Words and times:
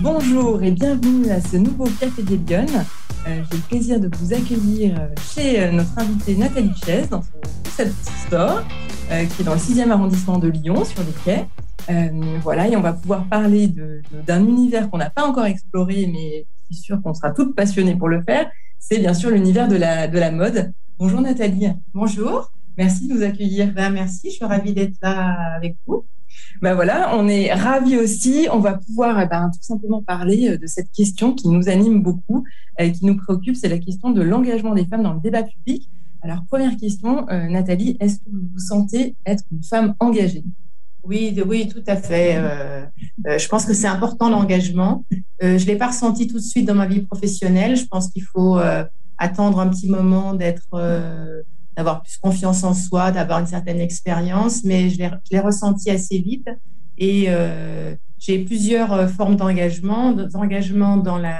Bonjour 0.00 0.62
et 0.62 0.70
bienvenue 0.70 1.30
à 1.30 1.40
ce 1.40 1.56
nouveau 1.56 1.84
Café 2.00 2.22
des 2.22 2.36
Lyonnes. 2.36 2.84
Euh, 3.26 3.42
J'ai 3.50 3.56
le 3.56 3.62
plaisir 3.68 4.00
de 4.00 4.08
vous 4.16 4.32
accueillir 4.32 4.98
euh, 5.00 5.08
chez 5.34 5.60
euh, 5.60 5.72
notre 5.72 5.98
invitée 5.98 6.36
Nathalie 6.36 6.72
Chaise 6.84 7.08
dans 7.08 7.22
son 7.22 7.38
petit 7.76 8.12
store 8.26 8.62
euh, 9.10 9.24
qui 9.24 9.42
est 9.42 9.44
dans 9.44 9.54
le 9.54 9.58
6e 9.58 9.90
arrondissement 9.90 10.38
de 10.38 10.48
Lyon 10.48 10.84
sur 10.84 11.00
les 11.02 11.12
quais. 11.24 11.46
Euh, 11.90 12.38
voilà, 12.42 12.68
et 12.68 12.76
on 12.76 12.80
va 12.80 12.92
pouvoir 12.92 13.24
parler 13.28 13.72
d'un 14.26 14.46
univers 14.46 14.88
qu'on 14.90 14.98
n'a 14.98 15.10
pas 15.10 15.26
encore 15.26 15.46
exploré, 15.46 16.08
mais 16.12 16.46
je 16.70 16.76
suis 16.76 16.84
sûre 16.84 17.00
qu'on 17.02 17.14
sera 17.14 17.30
toutes 17.32 17.56
passionnées 17.56 17.96
pour 17.96 18.08
le 18.08 18.22
faire. 18.22 18.50
C'est 18.78 18.98
bien 18.98 19.14
sûr 19.14 19.30
l'univers 19.30 19.68
de 19.68 19.76
la, 19.76 20.06
de 20.06 20.18
la 20.18 20.30
mode. 20.30 20.72
Bonjour 20.98 21.20
Nathalie. 21.20 21.68
Bonjour. 21.94 22.52
Merci 22.76 23.08
de 23.08 23.14
nous 23.14 23.22
accueillir. 23.22 23.72
Ben, 23.74 23.90
merci, 23.90 24.30
je 24.30 24.36
suis 24.36 24.44
ravie 24.44 24.72
d'être 24.72 24.94
là 25.02 25.54
avec 25.56 25.76
vous. 25.86 26.04
Ben 26.60 26.74
voilà, 26.74 27.16
on 27.16 27.28
est 27.28 27.52
ravis 27.52 27.96
aussi. 27.96 28.48
On 28.52 28.58
va 28.58 28.74
pouvoir 28.74 29.20
eh 29.20 29.26
ben, 29.26 29.50
tout 29.50 29.62
simplement 29.62 30.02
parler 30.02 30.50
euh, 30.50 30.58
de 30.58 30.66
cette 30.66 30.90
question 30.92 31.32
qui 31.34 31.48
nous 31.48 31.68
anime 31.68 32.02
beaucoup, 32.02 32.44
et 32.78 32.92
qui 32.92 33.06
nous 33.06 33.16
préoccupe, 33.16 33.56
c'est 33.56 33.68
la 33.68 33.78
question 33.78 34.10
de 34.10 34.22
l'engagement 34.22 34.74
des 34.74 34.84
femmes 34.84 35.02
dans 35.02 35.14
le 35.14 35.20
débat 35.20 35.42
public. 35.42 35.88
Alors, 36.22 36.44
première 36.48 36.76
question, 36.76 37.28
euh, 37.30 37.48
Nathalie, 37.48 37.96
est-ce 38.00 38.16
que 38.16 38.30
vous 38.30 38.48
vous 38.52 38.58
sentez 38.58 39.14
être 39.24 39.44
une 39.52 39.62
femme 39.62 39.94
engagée? 40.00 40.44
Oui, 41.04 41.40
oui, 41.46 41.68
tout 41.68 41.82
à 41.86 41.96
fait. 41.96 42.36
Euh, 42.36 42.84
je 43.24 43.48
pense 43.48 43.64
que 43.64 43.72
c'est 43.72 43.86
important 43.86 44.28
l'engagement. 44.28 45.04
Je 45.40 45.64
l'ai 45.64 45.76
pas 45.76 45.86
ressenti 45.86 46.26
tout 46.26 46.36
de 46.36 46.42
suite 46.42 46.66
dans 46.66 46.74
ma 46.74 46.86
vie 46.86 47.00
professionnelle. 47.00 47.76
Je 47.76 47.86
pense 47.86 48.08
qu'il 48.08 48.24
faut 48.24 48.58
attendre 49.16 49.60
un 49.60 49.68
petit 49.68 49.88
moment 49.88 50.34
d'être, 50.34 50.68
d'avoir 51.78 52.02
plus 52.02 52.16
confiance 52.18 52.64
en 52.64 52.74
soi, 52.74 53.12
d'avoir 53.12 53.38
une 53.38 53.46
certaine 53.46 53.80
expérience. 53.80 54.64
Mais 54.64 54.90
je 54.90 54.98
l'ai 55.30 55.40
ressenti 55.40 55.90
assez 55.90 56.18
vite. 56.18 56.48
Et 56.98 57.26
euh, 57.28 57.94
j'ai 58.18 58.40
plusieurs 58.40 59.08
formes 59.08 59.36
d'engagement, 59.36 60.10
d'engagement 60.12 60.96
dans 60.96 61.18
la, 61.18 61.38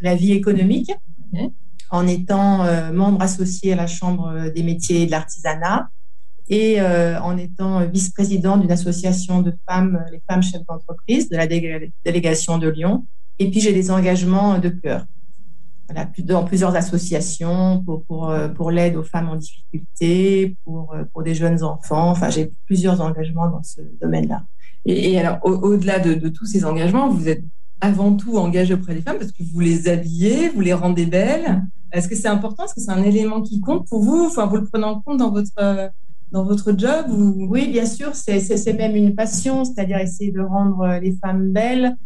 la 0.00 0.16
vie 0.16 0.32
économique, 0.32 0.92
en 1.90 2.06
étant 2.08 2.64
euh, 2.64 2.92
membre 2.92 3.22
associé 3.22 3.72
à 3.72 3.76
la 3.76 3.86
Chambre 3.86 4.50
des 4.54 4.64
métiers 4.64 5.02
et 5.02 5.06
de 5.06 5.12
l'artisanat 5.12 5.88
et 6.48 6.80
euh, 6.80 7.20
en 7.20 7.36
étant 7.36 7.86
vice-président 7.86 8.56
d'une 8.56 8.72
association 8.72 9.40
de 9.40 9.52
femmes, 9.68 10.04
les 10.10 10.20
femmes 10.28 10.42
chefs 10.42 10.66
d'entreprise 10.68 11.28
de 11.28 11.36
la 11.36 11.46
délé- 11.46 11.92
délégation 12.04 12.58
de 12.58 12.68
Lyon. 12.68 13.06
Et 13.38 13.48
puis 13.50 13.60
j'ai 13.60 13.72
des 13.72 13.92
engagements 13.92 14.58
de 14.58 14.68
cœur. 14.68 15.04
Voilà, 15.92 16.08
dans 16.18 16.44
plusieurs 16.44 16.76
associations 16.76 17.82
pour, 17.84 18.04
pour, 18.04 18.30
euh, 18.30 18.48
pour 18.48 18.70
l'aide 18.70 18.94
aux 18.96 19.02
femmes 19.02 19.28
en 19.28 19.34
difficulté, 19.34 20.56
pour, 20.64 20.94
euh, 20.94 21.02
pour 21.12 21.24
des 21.24 21.34
jeunes 21.34 21.64
enfants. 21.64 22.10
Enfin, 22.10 22.30
j'ai 22.30 22.52
plusieurs 22.66 23.00
engagements 23.00 23.48
dans 23.48 23.62
ce 23.64 23.80
domaine-là. 24.00 24.44
Et, 24.84 25.12
et 25.12 25.18
alors, 25.18 25.38
au- 25.42 25.50
au-delà 25.70 25.98
de, 25.98 26.14
de 26.14 26.28
tous 26.28 26.46
ces 26.46 26.64
engagements, 26.64 27.08
vous 27.08 27.28
êtes 27.28 27.42
avant 27.80 28.14
tout 28.14 28.38
engagée 28.38 28.74
auprès 28.74 28.94
des 28.94 29.00
femmes 29.00 29.18
parce 29.18 29.32
que 29.32 29.42
vous 29.42 29.58
les 29.58 29.88
habillez, 29.88 30.48
vous 30.50 30.60
les 30.60 30.74
rendez 30.74 31.06
belles. 31.06 31.64
Est-ce 31.92 32.06
que 32.06 32.14
c'est 32.14 32.28
important? 32.28 32.66
Est-ce 32.66 32.74
que 32.74 32.80
c'est 32.80 32.92
un 32.92 33.02
élément 33.02 33.42
qui 33.42 33.60
compte 33.60 33.88
pour 33.88 34.00
vous? 34.00 34.26
Enfin, 34.28 34.46
vous 34.46 34.56
le 34.58 34.64
prenez 34.66 34.84
en 34.84 35.00
compte 35.00 35.18
dans 35.18 35.32
votre, 35.32 35.50
euh, 35.58 35.88
dans 36.30 36.44
votre 36.44 36.72
job 36.78 37.06
ou... 37.10 37.46
Oui, 37.48 37.66
bien 37.66 37.84
sûr, 37.86 38.14
c'est 38.14 38.72
même 38.74 38.94
une 38.94 39.16
passion, 39.16 39.64
c'est-à-dire 39.64 39.98
essayer 39.98 40.30
de 40.30 40.40
rendre 40.40 41.00
les 41.02 41.16
femmes 41.16 41.50
belles, 41.50 41.96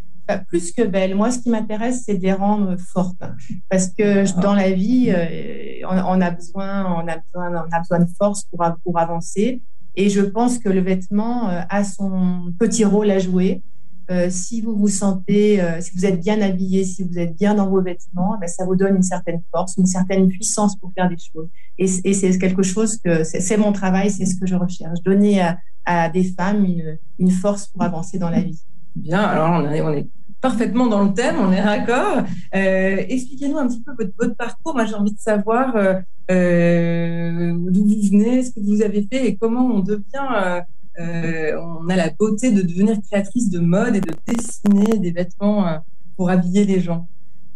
plus 0.48 0.72
que 0.72 0.82
belles. 0.82 1.14
Moi, 1.14 1.30
ce 1.30 1.38
qui 1.38 1.50
m'intéresse, 1.50 2.02
c'est 2.04 2.14
de 2.16 2.22
les 2.22 2.32
rendre 2.32 2.76
fortes, 2.78 3.22
parce 3.70 3.88
que 3.88 4.24
je- 4.24 4.34
dans 4.40 4.54
la 4.54 4.70
vie, 4.70 5.10
euh, 5.10 5.86
on, 5.88 6.20
a 6.20 6.30
besoin, 6.30 6.84
on 6.94 7.06
a 7.08 7.16
besoin, 7.18 7.66
on 7.66 7.72
a 7.74 7.78
besoin 7.78 7.98
de 8.00 8.08
force 8.18 8.44
pour, 8.44 8.64
pour 8.82 8.98
avancer. 8.98 9.60
Et 9.96 10.08
je 10.10 10.20
pense 10.22 10.58
que 10.58 10.68
le 10.68 10.80
vêtement 10.80 11.48
euh, 11.50 11.60
a 11.68 11.84
son 11.84 12.52
petit 12.58 12.84
rôle 12.84 13.10
à 13.10 13.18
jouer. 13.18 13.62
Euh, 14.10 14.28
si 14.28 14.60
vous 14.60 14.76
vous 14.76 14.88
sentez, 14.88 15.62
euh, 15.62 15.80
si 15.80 15.90
vous 15.96 16.04
êtes 16.04 16.20
bien 16.20 16.42
habillé, 16.42 16.84
si 16.84 17.04
vous 17.04 17.18
êtes 17.18 17.34
bien 17.36 17.54
dans 17.54 17.70
vos 17.70 17.80
vêtements, 17.80 18.36
ben, 18.38 18.46
ça 18.48 18.66
vous 18.66 18.76
donne 18.76 18.96
une 18.96 19.02
certaine 19.02 19.40
force, 19.50 19.76
une 19.78 19.86
certaine 19.86 20.28
puissance 20.28 20.76
pour 20.76 20.92
faire 20.94 21.08
des 21.08 21.16
choses. 21.16 21.48
Et, 21.78 21.86
c'est 21.86 22.38
quelque 22.38 22.62
chose 22.62 22.98
que 22.98 23.24
c'est 23.24 23.40
c'est 23.40 23.56
mon 23.56 23.72
travail, 23.72 24.10
c'est 24.10 24.26
ce 24.26 24.36
que 24.38 24.46
je 24.46 24.56
recherche, 24.56 25.00
donner 25.02 25.40
à, 25.40 25.58
à 25.86 26.10
des 26.10 26.24
femmes 26.24 26.64
une, 26.66 26.98
une 27.18 27.30
force 27.30 27.66
pour 27.68 27.82
avancer 27.82 28.18
dans 28.18 28.28
la 28.30 28.40
vie. 28.40 28.60
Bien, 28.94 29.20
alors 29.20 29.64
on 29.64 29.92
est, 29.92 30.08
parfaitement 30.40 30.86
dans 30.86 31.04
le 31.04 31.14
thème, 31.14 31.36
on 31.40 31.50
est 31.50 31.60
raccord. 31.60 32.24
Euh, 32.54 33.04
Expliquez-nous 33.08 33.56
un 33.56 33.66
petit 33.66 33.80
peu 33.80 33.92
votre, 34.18 34.36
parcours. 34.36 34.74
Moi, 34.74 34.84
j'ai 34.84 34.94
envie 34.94 35.14
de 35.14 35.18
savoir 35.18 35.74
euh, 35.74 35.94
euh, 36.30 37.54
d'où 37.70 37.84
vous 37.86 38.08
venez, 38.10 38.42
ce 38.42 38.50
que 38.50 38.60
vous 38.60 38.82
avez 38.82 39.06
fait 39.10 39.26
et 39.26 39.36
comment 39.36 39.66
on 39.66 39.80
devient. 39.80 40.62
euh, 41.00 41.58
on 41.58 41.88
a 41.88 41.96
la 41.96 42.10
beauté 42.10 42.52
de 42.52 42.62
devenir 42.62 42.98
créatrice 43.08 43.48
de 43.50 43.58
mode 43.58 43.96
et 43.96 44.00
de 44.00 44.12
dessiner 44.26 44.98
des 44.98 45.10
vêtements 45.12 45.80
pour 46.16 46.30
habiller 46.30 46.64
les 46.64 46.80
gens. 46.80 47.08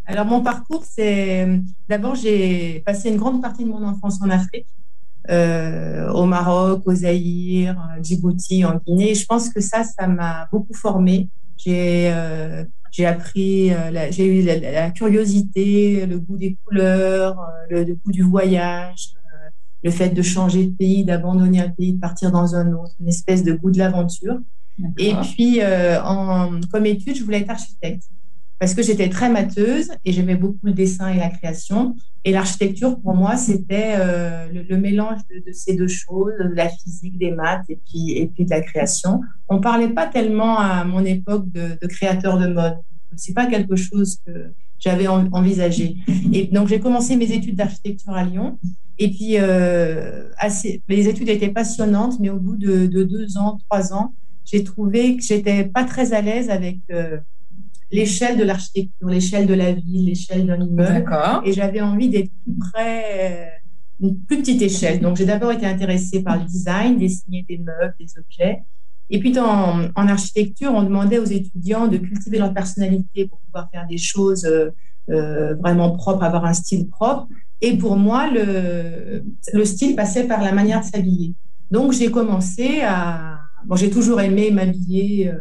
Alors 0.06 0.24
mon 0.24 0.42
parcours, 0.42 0.84
c'est 0.84 1.46
d'abord 1.88 2.14
j'ai 2.14 2.80
passé 2.86 3.10
une 3.10 3.18
grande 3.18 3.42
partie 3.42 3.64
de 3.64 3.68
mon 3.68 3.84
enfance 3.84 4.20
en 4.22 4.30
Afrique, 4.30 4.66
euh, 5.30 6.10
au 6.12 6.24
Maroc, 6.24 6.82
au 6.86 6.94
Zaïre, 6.94 7.78
à 7.78 8.02
Djibouti, 8.02 8.64
en 8.64 8.80
Guinée. 8.86 9.10
Et 9.10 9.14
je 9.14 9.26
pense 9.26 9.50
que 9.50 9.60
ça, 9.60 9.84
ça 9.84 10.06
m'a 10.06 10.48
beaucoup 10.52 10.74
formée. 10.74 11.28
J'ai 11.56 12.10
euh, 12.12 12.64
j'ai 12.90 13.04
appris, 13.04 13.72
euh, 13.72 14.10
j'ai 14.10 14.26
eu 14.26 14.42
la, 14.42 14.58
la 14.58 14.90
curiosité, 14.90 16.06
le 16.06 16.18
goût 16.18 16.36
des 16.36 16.56
couleurs, 16.64 17.38
euh, 17.38 17.66
le, 17.70 17.84
le 17.84 17.94
goût 17.94 18.12
du 18.12 18.22
voyage, 18.22 19.10
euh, 19.16 19.50
le 19.82 19.90
fait 19.90 20.08
de 20.10 20.22
changer 20.22 20.66
de 20.66 20.74
pays, 20.74 21.04
d'abandonner 21.04 21.60
un 21.60 21.68
pays, 21.68 21.92
de 21.92 22.00
partir 22.00 22.30
dans 22.30 22.54
un 22.54 22.72
autre, 22.72 22.92
une 23.00 23.08
espèce 23.08 23.42
de 23.44 23.52
goût 23.52 23.70
de 23.70 23.78
l'aventure. 23.78 24.38
Et 24.96 25.12
puis, 25.22 25.60
euh, 25.60 26.00
en, 26.02 26.60
comme 26.72 26.86
étude, 26.86 27.16
je 27.16 27.24
voulais 27.24 27.40
être 27.40 27.50
architecte 27.50 28.04
parce 28.58 28.74
que 28.74 28.82
j'étais 28.82 29.08
très 29.08 29.30
matheuse 29.30 29.88
et 30.04 30.12
j'aimais 30.12 30.34
beaucoup 30.36 30.58
le 30.64 30.72
dessin 30.72 31.08
et 31.08 31.16
la 31.18 31.28
création. 31.28 31.94
Et 32.24 32.32
l'architecture, 32.32 32.98
pour 33.00 33.14
moi, 33.14 33.36
c'était 33.36 33.94
euh, 33.96 34.48
le, 34.52 34.62
le 34.62 34.76
mélange 34.76 35.20
de, 35.30 35.38
de 35.46 35.52
ces 35.52 35.74
deux 35.74 35.88
choses, 35.88 36.32
de 36.40 36.54
la 36.54 36.68
physique, 36.68 37.16
des 37.18 37.30
maths 37.30 37.64
et 37.68 37.78
puis, 37.88 38.12
et 38.12 38.26
puis 38.26 38.44
de 38.44 38.50
la 38.50 38.60
création. 38.60 39.20
On 39.48 39.60
parlait 39.60 39.90
pas 39.90 40.06
tellement 40.06 40.58
à 40.58 40.84
mon 40.84 41.04
époque 41.04 41.50
de, 41.52 41.78
de 41.80 41.86
créateur 41.86 42.38
de 42.38 42.48
mode. 42.48 42.78
C'est 43.16 43.34
pas 43.34 43.46
quelque 43.46 43.76
chose 43.76 44.18
que 44.26 44.52
j'avais 44.78 45.06
en- 45.08 45.28
envisagé. 45.32 45.96
Et 46.32 46.46
donc, 46.46 46.68
j'ai 46.68 46.80
commencé 46.80 47.16
mes 47.16 47.32
études 47.32 47.56
d'architecture 47.56 48.12
à 48.12 48.24
Lyon. 48.24 48.58
Et 48.98 49.08
puis, 49.10 49.36
euh, 49.38 50.28
assez, 50.36 50.82
les 50.88 51.08
études 51.08 51.28
étaient 51.28 51.50
passionnantes, 51.50 52.18
mais 52.20 52.30
au 52.30 52.38
bout 52.38 52.56
de, 52.56 52.86
de 52.86 53.04
deux 53.04 53.38
ans, 53.38 53.58
trois 53.68 53.92
ans, 53.92 54.12
j'ai 54.44 54.64
trouvé 54.64 55.16
que 55.16 55.22
j'étais 55.22 55.64
pas 55.64 55.84
très 55.84 56.12
à 56.12 56.20
l'aise 56.20 56.50
avec 56.50 56.78
euh, 56.90 57.18
l'échelle 57.90 58.36
de 58.36 58.44
l'architecture, 58.44 59.08
l'échelle 59.08 59.46
de 59.46 59.54
la 59.54 59.72
ville, 59.72 60.06
l'échelle 60.06 60.46
d'un 60.46 60.60
immeuble. 60.60 61.04
Et 61.44 61.52
j'avais 61.52 61.80
envie 61.80 62.08
d'être 62.08 62.30
plus 62.44 62.56
près, 62.72 63.04
euh, 63.20 64.06
une 64.06 64.18
plus 64.20 64.38
petite 64.38 64.62
échelle. 64.62 65.00
Donc, 65.00 65.16
j'ai 65.16 65.24
d'abord 65.24 65.52
été 65.52 65.66
intéressée 65.66 66.22
par 66.22 66.36
le 66.38 66.44
design, 66.44 66.98
dessiner 66.98 67.44
des 67.48 67.58
meubles, 67.58 67.94
des 67.98 68.18
objets. 68.18 68.62
Et 69.10 69.18
puis, 69.20 69.32
dans, 69.32 69.88
en 69.94 70.08
architecture, 70.08 70.72
on 70.74 70.82
demandait 70.82 71.18
aux 71.18 71.24
étudiants 71.24 71.88
de 71.88 71.96
cultiver 71.96 72.38
leur 72.38 72.52
personnalité 72.52 73.26
pour 73.26 73.38
pouvoir 73.40 73.68
faire 73.72 73.86
des 73.86 73.96
choses 73.96 74.44
euh, 74.44 74.70
euh, 75.10 75.54
vraiment 75.54 75.92
propres, 75.92 76.22
avoir 76.24 76.44
un 76.44 76.52
style 76.52 76.88
propre. 76.88 77.26
Et 77.60 77.76
pour 77.76 77.96
moi, 77.96 78.30
le, 78.30 79.24
le 79.52 79.64
style 79.64 79.96
passait 79.96 80.24
par 80.24 80.42
la 80.42 80.52
manière 80.52 80.80
de 80.80 80.86
s'habiller. 80.86 81.34
Donc, 81.70 81.92
j'ai 81.92 82.10
commencé 82.10 82.82
à... 82.82 83.38
Bon, 83.66 83.74
j'ai 83.74 83.90
toujours 83.90 84.20
aimé 84.20 84.50
m'habiller, 84.50 85.28
euh, 85.28 85.38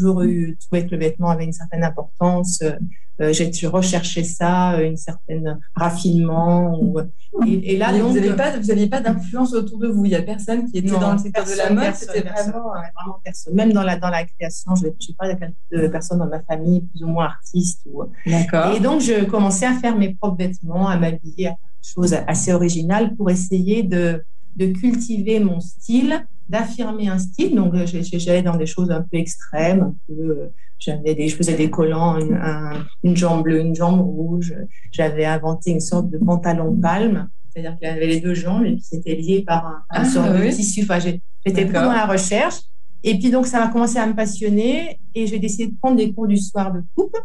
toujours 0.00 0.22
eu, 0.22 0.56
trouvé 0.60 0.86
que 0.86 0.90
le 0.92 0.98
vêtement 0.98 1.30
avait 1.30 1.44
une 1.44 1.52
certaine 1.52 1.84
importance. 1.84 2.62
Euh, 2.62 3.34
j'ai 3.34 3.52
j'ai 3.52 3.66
recherché 3.66 4.24
ça, 4.24 4.72
euh, 4.78 4.86
une 4.88 4.96
certaine 4.96 5.58
raffinement. 5.74 6.80
ou- 6.80 7.00
et, 7.46 7.74
et 7.74 7.76
là, 7.76 7.94
Et 7.94 7.98
donc, 7.98 8.08
vous 8.08 8.14
n'aviez 8.14 8.32
pas, 8.32 8.56
vous 8.58 8.70
aviez 8.70 8.86
pas 8.86 9.00
d'influence 9.00 9.52
autour 9.52 9.78
de 9.78 9.88
vous. 9.88 10.06
Il 10.06 10.12
y 10.12 10.14
a 10.14 10.22
personne 10.22 10.64
qui 10.70 10.78
était 10.78 10.90
non, 10.90 11.00
dans 11.00 11.12
le 11.12 11.18
secteur 11.18 11.44
de 11.44 11.56
la 11.58 11.70
mode. 11.70 11.94
C'était 11.94 12.20
vraiment. 12.22 12.68
vraiment 12.70 13.18
personne. 13.22 13.54
Même 13.54 13.72
dans 13.74 13.82
la, 13.82 13.98
dans 13.98 14.08
la 14.08 14.24
création, 14.24 14.74
je 14.74 14.84
n'ai 14.86 14.94
pas 15.18 15.28
de 15.70 15.86
personnes 15.88 16.18
dans 16.18 16.28
ma 16.28 16.40
famille 16.42 16.80
plus 16.80 17.02
ou 17.04 17.08
moins 17.08 17.26
artistes. 17.26 17.82
Ou... 17.92 18.04
D'accord. 18.26 18.74
Et 18.74 18.80
donc, 18.80 19.02
je 19.02 19.24
commençais 19.24 19.66
à 19.66 19.74
faire 19.74 19.96
mes 19.96 20.14
propres 20.14 20.38
vêtements, 20.38 20.88
à 20.88 20.96
m'habiller, 20.98 21.48
à 21.48 21.50
faire 21.50 21.58
des 21.82 21.88
choses 21.94 22.14
assez 22.26 22.54
originales 22.54 23.14
pour 23.16 23.28
essayer 23.28 23.82
de, 23.82 24.24
de 24.56 24.66
cultiver 24.68 25.40
mon 25.40 25.60
style, 25.60 26.26
d'affirmer 26.50 27.08
un 27.08 27.18
style. 27.18 27.54
Donc, 27.54 27.74
euh, 27.74 27.86
j'allais 27.86 28.42
dans 28.42 28.56
des 28.56 28.66
choses 28.66 28.90
un 28.90 29.02
peu 29.02 29.16
extrêmes. 29.18 29.80
Un 29.82 29.94
peu, 30.06 30.12
euh, 30.30 30.46
j'avais 30.78 31.14
des, 31.14 31.28
je 31.28 31.36
faisais 31.36 31.56
des 31.56 31.70
collants, 31.70 32.18
une, 32.18 32.34
un- 32.34 32.84
une 33.04 33.16
jambe 33.16 33.42
bleue, 33.44 33.60
une 33.60 33.74
jambe 33.74 34.00
rouge. 34.00 34.54
J'avais 34.92 35.24
inventé 35.24 35.70
une 35.70 35.80
sorte 35.80 36.10
de 36.10 36.18
pantalon 36.18 36.74
palme. 36.76 37.28
C'est-à-dire 37.50 37.76
qu'il 37.78 37.88
avait 37.88 38.06
les 38.06 38.20
deux 38.20 38.34
jambes 38.34 38.64
et 38.64 38.72
puis 38.72 38.82
c'était 38.82 39.14
lié 39.14 39.42
par 39.46 39.66
un, 39.66 39.82
Ah, 39.90 40.04
sorte 40.04 40.30
oui. 40.38 40.46
de 40.48 40.52
tissu. 40.52 40.82
Enfin, 40.84 40.98
j'étais 41.00 41.64
plus 41.64 41.74
dans 41.74 41.92
la 41.92 42.06
recherche. 42.06 42.56
Et 43.02 43.18
puis 43.18 43.30
donc, 43.30 43.46
ça 43.46 43.58
m'a 43.60 43.68
commencé 43.68 43.98
à 43.98 44.06
me 44.06 44.14
passionner 44.14 44.98
et 45.14 45.26
j'ai 45.26 45.38
décidé 45.38 45.66
de 45.68 45.76
prendre 45.80 45.96
des 45.96 46.12
cours 46.12 46.26
du 46.28 46.36
soir 46.36 46.72
de 46.72 46.82
coupe 46.94 47.16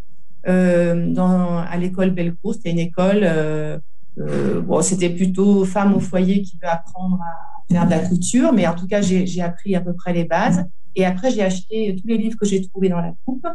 euh, 0.48 1.12
dans, 1.14 1.58
à 1.60 1.78
l'école 1.78 2.12
Belcourt. 2.12 2.54
C'était 2.56 2.72
une 2.72 2.80
école, 2.80 3.20
euh, 3.24 3.78
euh, 4.20 4.62
bon, 4.62 4.82
c'était 4.82 5.10
plutôt 5.10 5.64
femme 5.66 5.94
au 5.94 6.00
foyer 6.00 6.42
qui 6.42 6.58
veut 6.62 6.70
apprendre 6.70 7.20
à 7.22 7.55
faire 7.70 7.86
de 7.86 7.92
la 7.92 8.00
couture, 8.00 8.54
mais 8.54 8.68
en 8.68 8.76
tout 8.76 8.88
cas, 8.88 9.02
j'ai 9.02 9.42
appris 9.42 9.76
à 9.76 9.82
peu 9.82 9.94
près 9.94 10.14
les 10.14 10.26
bases. 10.26 10.66
Et 10.96 11.06
après, 11.06 11.32
j'ai 11.32 11.44
acheté 11.44 11.96
tous 12.00 12.08
les 12.08 12.18
livres 12.18 12.38
que 12.40 12.46
j'ai 12.46 12.66
trouvés 12.68 12.90
dans 12.90 13.02
la 13.02 13.14
coupe. 13.26 13.46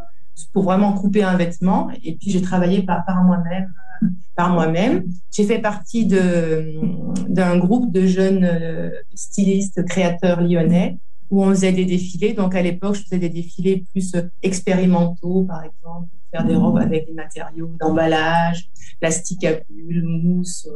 pour 0.52 0.64
vraiment 0.64 0.94
couper 0.94 1.22
un 1.22 1.36
vêtement. 1.36 1.90
Et 2.02 2.16
puis, 2.16 2.30
j'ai 2.30 2.40
travaillé 2.40 2.82
par, 2.82 3.04
moi-même. 3.24 3.72
Euh, 4.02 4.06
par 4.34 4.52
moi-même. 4.52 5.04
J'ai 5.30 5.44
fait 5.44 5.58
partie 5.58 6.06
d'un 6.06 7.58
groupe 7.58 7.92
de 7.92 8.06
jeunes 8.06 8.44
euh, 8.44 8.90
stylistes, 9.14 9.84
créateurs 9.84 10.40
lyonnais, 10.40 10.98
où 11.30 11.42
on 11.44 11.50
faisait 11.50 11.72
des 11.72 11.84
défilés. 11.84 12.32
Donc, 12.32 12.54
à 12.54 12.62
l'époque, 12.62 12.96
je 12.96 13.02
faisais 13.02 13.18
des 13.18 13.28
défilés 13.28 13.84
plus 13.92 14.12
expérimentaux, 14.42 15.44
par 15.44 15.62
exemple, 15.64 16.08
faire 16.30 16.44
des 16.44 16.56
robes 16.56 16.78
avec 16.78 17.06
des 17.06 17.12
matériaux 17.12 17.74
d'emballage, 17.80 18.70
plastique 19.00 19.44
à 19.44 19.54
bulles, 19.68 20.04
mousse. 20.04 20.68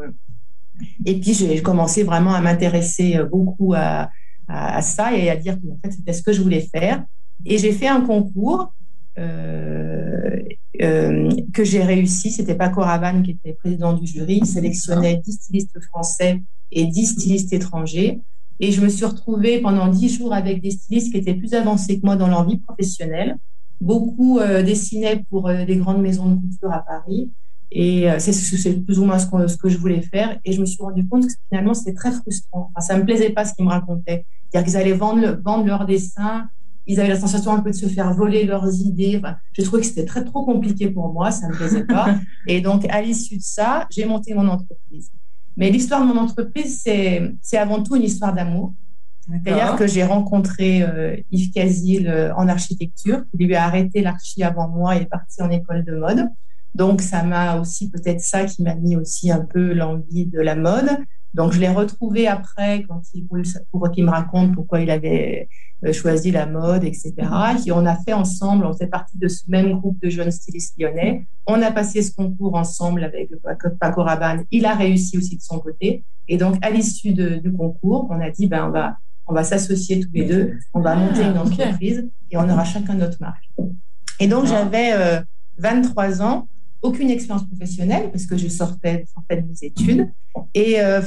Et 1.04 1.20
puis, 1.20 1.34
j'ai 1.34 1.62
commencé 1.62 2.02
vraiment 2.02 2.34
à 2.34 2.40
m'intéresser 2.40 3.18
beaucoup 3.30 3.74
à, 3.74 4.10
ça 4.82 5.16
et 5.16 5.30
à 5.30 5.36
dire 5.36 5.60
que 5.60 5.66
en 5.68 5.78
fait, 5.82 5.92
c'était 5.92 6.12
ce 6.12 6.22
que 6.22 6.32
je 6.32 6.42
voulais 6.42 6.66
faire. 6.74 7.04
Et 7.46 7.58
j'ai 7.58 7.72
fait 7.72 7.88
un 7.88 8.00
concours 8.00 8.72
euh, 9.18 10.40
euh, 10.82 11.30
que 11.52 11.64
j'ai 11.64 11.82
réussi. 11.82 12.30
C'était 12.30 12.54
Paco 12.54 12.80
Rabanne 12.80 13.22
qui 13.22 13.32
était 13.32 13.52
président 13.52 13.92
du 13.92 14.06
jury. 14.06 14.38
Il 14.42 14.46
sélectionnait 14.46 15.20
10 15.24 15.32
stylistes 15.32 15.80
français 15.88 16.42
et 16.72 16.86
10 16.86 17.06
stylistes 17.06 17.52
étrangers. 17.52 18.20
Et 18.60 18.72
je 18.72 18.80
me 18.80 18.88
suis 18.88 19.04
retrouvée 19.04 19.60
pendant 19.60 19.88
10 19.88 20.18
jours 20.18 20.32
avec 20.32 20.60
des 20.62 20.70
stylistes 20.70 21.12
qui 21.12 21.18
étaient 21.18 21.34
plus 21.34 21.54
avancés 21.54 22.00
que 22.00 22.06
moi 22.06 22.16
dans 22.16 22.28
leur 22.28 22.46
vie 22.48 22.58
professionnelle. 22.58 23.36
Beaucoup 23.80 24.38
euh, 24.38 24.62
dessinaient 24.62 25.24
pour 25.30 25.48
des 25.48 25.76
grandes 25.76 26.02
maisons 26.02 26.30
de 26.30 26.40
couture 26.40 26.72
à 26.72 26.80
Paris. 26.80 27.30
Et 27.76 28.06
c'est 28.18 28.84
plus 28.84 29.00
ou 29.00 29.04
moins 29.04 29.18
ce 29.18 29.26
que, 29.26 29.48
ce 29.48 29.56
que, 29.56 29.68
je 29.68 29.78
voulais 29.78 30.00
faire. 30.00 30.38
Et 30.44 30.52
je 30.52 30.60
me 30.60 30.64
suis 30.64 30.80
rendu 30.80 31.06
compte 31.08 31.26
que 31.26 31.32
finalement, 31.48 31.74
c'était 31.74 31.94
très 31.94 32.12
frustrant. 32.12 32.70
Enfin, 32.72 32.80
ça 32.86 32.96
me 32.96 33.04
plaisait 33.04 33.30
pas 33.30 33.44
ce 33.44 33.52
qu'ils 33.52 33.64
me 33.64 33.70
racontaient. 33.70 34.24
C'est-à-dire 34.48 34.66
qu'ils 34.66 34.76
allaient 34.76 34.92
vendre, 34.92 35.40
vendre 35.42 35.66
leurs 35.66 35.84
dessins 35.84 36.48
ils 36.86 37.00
avaient 37.00 37.08
la 37.08 37.18
sensation 37.18 37.52
un 37.52 37.60
peu 37.60 37.70
de 37.70 37.76
se 37.76 37.86
faire 37.86 38.12
voler 38.12 38.44
leurs 38.44 38.72
idées. 38.80 39.16
Enfin, 39.18 39.36
j'ai 39.52 39.62
trouvé 39.62 39.82
que 39.82 39.88
c'était 39.88 40.04
très 40.04 40.24
trop 40.24 40.44
compliqué 40.44 40.90
pour 40.90 41.12
moi, 41.12 41.30
ça 41.30 41.46
ne 41.46 41.52
me 41.52 41.56
plaisait 41.56 41.84
pas. 41.84 42.16
Et 42.46 42.60
donc, 42.60 42.86
à 42.90 43.00
l'issue 43.00 43.38
de 43.38 43.42
ça, 43.42 43.86
j'ai 43.90 44.04
monté 44.04 44.34
mon 44.34 44.48
entreprise. 44.48 45.10
Mais 45.56 45.70
l'histoire 45.70 46.00
de 46.00 46.06
mon 46.06 46.20
entreprise, 46.20 46.82
c'est 46.82 47.56
avant 47.56 47.82
tout 47.82 47.96
une 47.96 48.02
histoire 48.02 48.34
d'amour. 48.34 48.74
C'est-à-dire 49.26 49.76
que 49.76 49.86
j'ai 49.86 50.04
rencontré 50.04 50.82
euh, 50.82 51.16
Yves 51.30 51.50
Casil 51.50 52.08
euh, 52.08 52.34
en 52.34 52.46
architecture, 52.46 53.22
qui 53.30 53.38
lui 53.38 53.54
a 53.54 53.64
arrêté 53.64 54.02
l'archi 54.02 54.42
avant 54.42 54.68
moi 54.68 54.96
et 54.96 55.02
est 55.02 55.06
parti 55.06 55.40
en 55.40 55.50
école 55.50 55.82
de 55.82 55.96
mode. 55.96 56.28
Donc, 56.74 57.00
ça 57.00 57.22
m'a 57.22 57.60
aussi 57.60 57.90
peut-être 57.90 58.20
ça 58.20 58.44
qui 58.44 58.62
m'a 58.62 58.74
mis 58.74 58.96
aussi 58.96 59.30
un 59.30 59.40
peu 59.40 59.72
l'envie 59.72 60.26
de 60.26 60.40
la 60.40 60.56
mode. 60.56 60.90
Donc, 61.34 61.52
je 61.52 61.60
l'ai 61.60 61.68
retrouvé 61.68 62.28
après 62.28 62.84
quand 62.88 63.02
il, 63.12 63.26
pour 63.70 63.90
qu'il 63.90 64.04
me 64.04 64.10
raconte 64.10 64.54
pourquoi 64.54 64.80
il 64.80 64.90
avait 64.90 65.48
euh, 65.84 65.92
choisi 65.92 66.30
la 66.30 66.46
mode, 66.46 66.84
etc. 66.84 67.12
Et 67.66 67.72
on 67.72 67.84
a 67.86 67.96
fait 67.96 68.12
ensemble, 68.12 68.64
on 68.66 68.72
fait 68.72 68.86
partie 68.86 69.18
de 69.18 69.28
ce 69.28 69.42
même 69.48 69.78
groupe 69.78 70.00
de 70.00 70.10
jeunes 70.10 70.30
stylistes 70.30 70.74
lyonnais. 70.78 71.26
On 71.46 71.60
a 71.60 71.70
passé 71.72 72.02
ce 72.02 72.14
concours 72.14 72.54
ensemble 72.54 73.02
avec 73.04 73.30
Paco 73.80 74.02
Rabanne. 74.02 74.44
Il 74.50 74.64
a 74.64 74.74
réussi 74.74 75.18
aussi 75.18 75.36
de 75.36 75.42
son 75.42 75.58
côté. 75.58 76.04
Et 76.28 76.38
donc, 76.38 76.56
à 76.64 76.70
l'issue 76.70 77.12
du 77.12 77.52
concours, 77.52 78.06
on 78.10 78.20
a 78.20 78.30
dit, 78.30 78.46
ben, 78.46 78.66
on 78.66 78.70
va, 78.70 78.96
on 79.26 79.34
va 79.34 79.44
s'associer 79.44 80.00
tous 80.00 80.10
les 80.12 80.24
deux, 80.24 80.58
on 80.72 80.80
va 80.80 80.94
monter 80.94 81.22
une 81.22 81.36
ah, 81.36 81.42
entreprise 81.42 82.08
et 82.30 82.36
on 82.36 82.48
aura 82.48 82.64
chacun 82.64 82.94
notre 82.94 83.20
marque. 83.20 83.44
Et 84.20 84.26
donc, 84.26 84.46
j'avais 84.46 85.22
23 85.58 86.22
euh, 86.22 86.24
ans 86.24 86.48
aucune 86.84 87.10
expérience 87.10 87.46
professionnelle 87.48 88.10
parce 88.12 88.26
que 88.26 88.36
je 88.36 88.46
sortais, 88.46 89.06
sortais 89.12 89.40
de 89.40 89.48
mes 89.48 89.58
études 89.62 90.12
et 90.52 90.80
euh, 90.80 91.00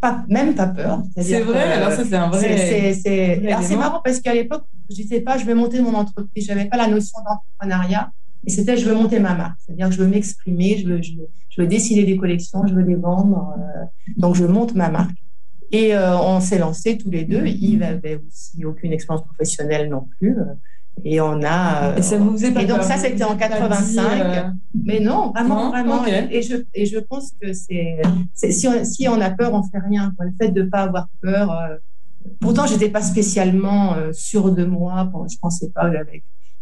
pas, 0.00 0.24
même 0.28 0.54
pas 0.54 0.68
peur. 0.68 1.02
C'est 1.16 1.40
vrai, 1.40 1.72
alors 1.72 1.90
ça 1.90 2.04
c'est 2.04 2.14
un 2.14 2.28
vrai. 2.28 2.94
C'est 2.94 3.76
marrant 3.76 4.00
parce 4.02 4.20
qu'à 4.20 4.32
l'époque, 4.32 4.64
je 4.88 4.94
disais 4.94 5.20
pas 5.20 5.36
je 5.38 5.44
vais 5.44 5.54
monter 5.54 5.80
mon 5.80 5.94
entreprise, 5.94 6.46
j'avais 6.46 6.66
pas 6.66 6.76
la 6.76 6.86
notion 6.86 7.18
d'entrepreneuriat. 7.18 8.10
Et 8.46 8.50
c'était 8.50 8.76
je 8.76 8.88
veux 8.88 8.94
monter 8.94 9.18
ma 9.18 9.34
marque, 9.34 9.58
c'est-à-dire 9.58 9.88
que 9.88 9.94
je 9.94 9.98
veux 10.00 10.06
m'exprimer, 10.06 10.78
je 10.78 10.86
veux, 10.86 11.02
je, 11.02 11.16
veux, 11.16 11.28
je 11.48 11.60
veux, 11.60 11.66
dessiner 11.66 12.04
des 12.04 12.16
collections, 12.16 12.64
je 12.64 12.74
veux 12.74 12.82
les 12.82 12.94
vendre. 12.94 13.54
Euh, 13.58 13.84
donc 14.16 14.36
je 14.36 14.44
monte 14.44 14.74
ma 14.74 14.88
marque. 14.88 15.16
Et 15.72 15.96
euh, 15.96 16.16
on 16.16 16.38
s'est 16.38 16.58
lancé 16.58 16.96
tous 16.96 17.10
les 17.10 17.24
deux. 17.24 17.44
Yves 17.44 17.82
avait 17.82 18.20
aussi 18.24 18.64
aucune 18.64 18.92
expérience 18.92 19.26
professionnelle 19.26 19.88
non 19.88 20.06
plus. 20.16 20.36
Et 21.04 21.20
on 21.20 21.42
a. 21.44 21.96
Et 21.96 22.02
ça 22.02 22.16
vous 22.18 22.32
faisait 22.32 22.52
pas 22.52 22.62
Et 22.62 22.66
donc, 22.66 22.82
ça, 22.82 22.96
c'était 22.96 23.24
en 23.24 23.36
85. 23.36 24.20
Euh, 24.20 24.42
Mais 24.84 25.00
non, 25.00 25.30
vraiment, 25.30 25.70
vraiment. 25.70 26.04
Et, 26.06 26.42
je, 26.42 26.56
et 26.74 26.86
je 26.86 26.98
pense 26.98 27.32
que 27.40 27.52
c'est. 27.52 28.00
Si 28.34 28.66
on, 28.66 28.84
si 28.84 29.08
on 29.08 29.20
a 29.20 29.30
peur, 29.30 29.52
on 29.52 29.62
fait 29.62 29.78
rien. 29.78 30.12
Le 30.18 30.32
fait 30.40 30.50
de 30.50 30.62
ne 30.62 30.68
pas 30.68 30.82
avoir 30.82 31.08
peur. 31.20 31.52
Euh, 31.52 31.76
pourtant, 32.40 32.66
je 32.66 32.72
n'étais 32.72 32.88
pas 32.88 33.02
spécialement 33.02 33.94
euh, 33.94 34.12
sûre 34.12 34.52
de 34.52 34.64
moi. 34.64 35.10
Je 35.28 35.34
ne 35.34 35.40
pensais 35.40 35.70
pas 35.70 35.90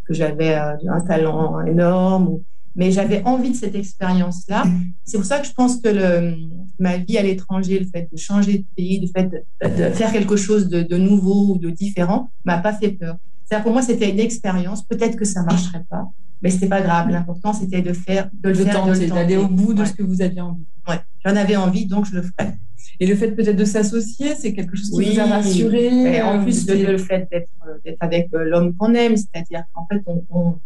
que 0.07 0.15
j'avais 0.15 0.55
un 0.55 1.01
talent 1.07 1.61
énorme. 1.65 2.41
Mais 2.77 2.91
j'avais 2.91 3.23
envie 3.25 3.51
de 3.51 3.57
cette 3.57 3.77
expérience-là. 3.77 4.65
C'est 5.05 5.17
pour 5.17 5.25
ça 5.25 5.39
que 5.39 5.47
je 5.47 5.53
pense 5.53 5.77
que 5.77 5.89
le, 5.89 6.35
ma 6.81 6.97
vie 6.97 7.17
à 7.17 7.23
l'étranger, 7.23 7.79
le 7.79 7.87
fait 7.87 8.09
de 8.11 8.19
changer 8.19 8.59
de 8.59 8.65
pays, 8.77 9.01
le 9.01 9.07
fait 9.07 9.31
de, 9.31 9.91
faire 9.91 10.11
quelque 10.11 10.35
chose 10.35 10.69
de, 10.69 10.83
de 10.83 10.97
nouveau 10.97 11.53
ou 11.53 11.59
de 11.59 11.71
différent, 11.71 12.31
m'a 12.45 12.59
pas 12.59 12.73
fait 12.73 12.91
peur 12.91 13.17
pour 13.63 13.73
moi, 13.73 13.83
c'était 13.83 14.11
une 14.11 14.21
expérience. 14.21 14.85
Peut-être 14.85 15.17
que 15.17 15.25
ça 15.25 15.41
ne 15.41 15.47
marcherait 15.47 15.85
pas, 15.89 16.09
mais 16.43 16.51
ce 16.51 16.57
n'était 16.57 16.69
pas 16.69 16.81
grave. 16.81 17.09
L'important, 17.11 17.53
c'était 17.53 17.83
de 17.83 17.93
faire, 17.93 18.31
de 18.33 18.49
le 18.51 18.55
faire, 18.55 18.85
d'aller 18.85 19.37
au 19.37 19.49
bout 19.49 19.75
de 19.75 19.85
ce 19.85 19.93
que 19.93 20.03
vous 20.03 20.23
aviez 20.23 20.41
envie. 20.41 20.65
Oui, 20.89 20.97
j'en 21.25 21.37
avais 21.37 21.57
envie, 21.57 21.87
donc 21.87 22.07
je 22.07 22.17
le 22.17 22.23
ferai. 22.23 22.55
Et 23.01 23.07
le 23.07 23.17
fait 23.17 23.33
peut-être 23.33 23.57
de 23.57 23.65
s'associer, 23.65 24.35
c'est 24.37 24.53
quelque 24.53 24.77
chose 24.77 24.91
qui 24.91 25.11
vous 25.11 25.21
a 25.21 25.25
rassuré. 25.25 26.23
en 26.23 26.43
plus, 26.43 26.67
le, 26.69 26.93
le 26.93 26.99
fait 26.99 27.29
d'être 27.31 27.97
avec 28.01 28.29
euh, 28.35 28.45
l'homme 28.45 28.75
qu'on 28.77 28.95
aime, 28.95 29.17
c'est-à-dire 29.17 29.65
qu'en 29.73 29.87
fait, 29.91 30.03
on, 30.07 30.59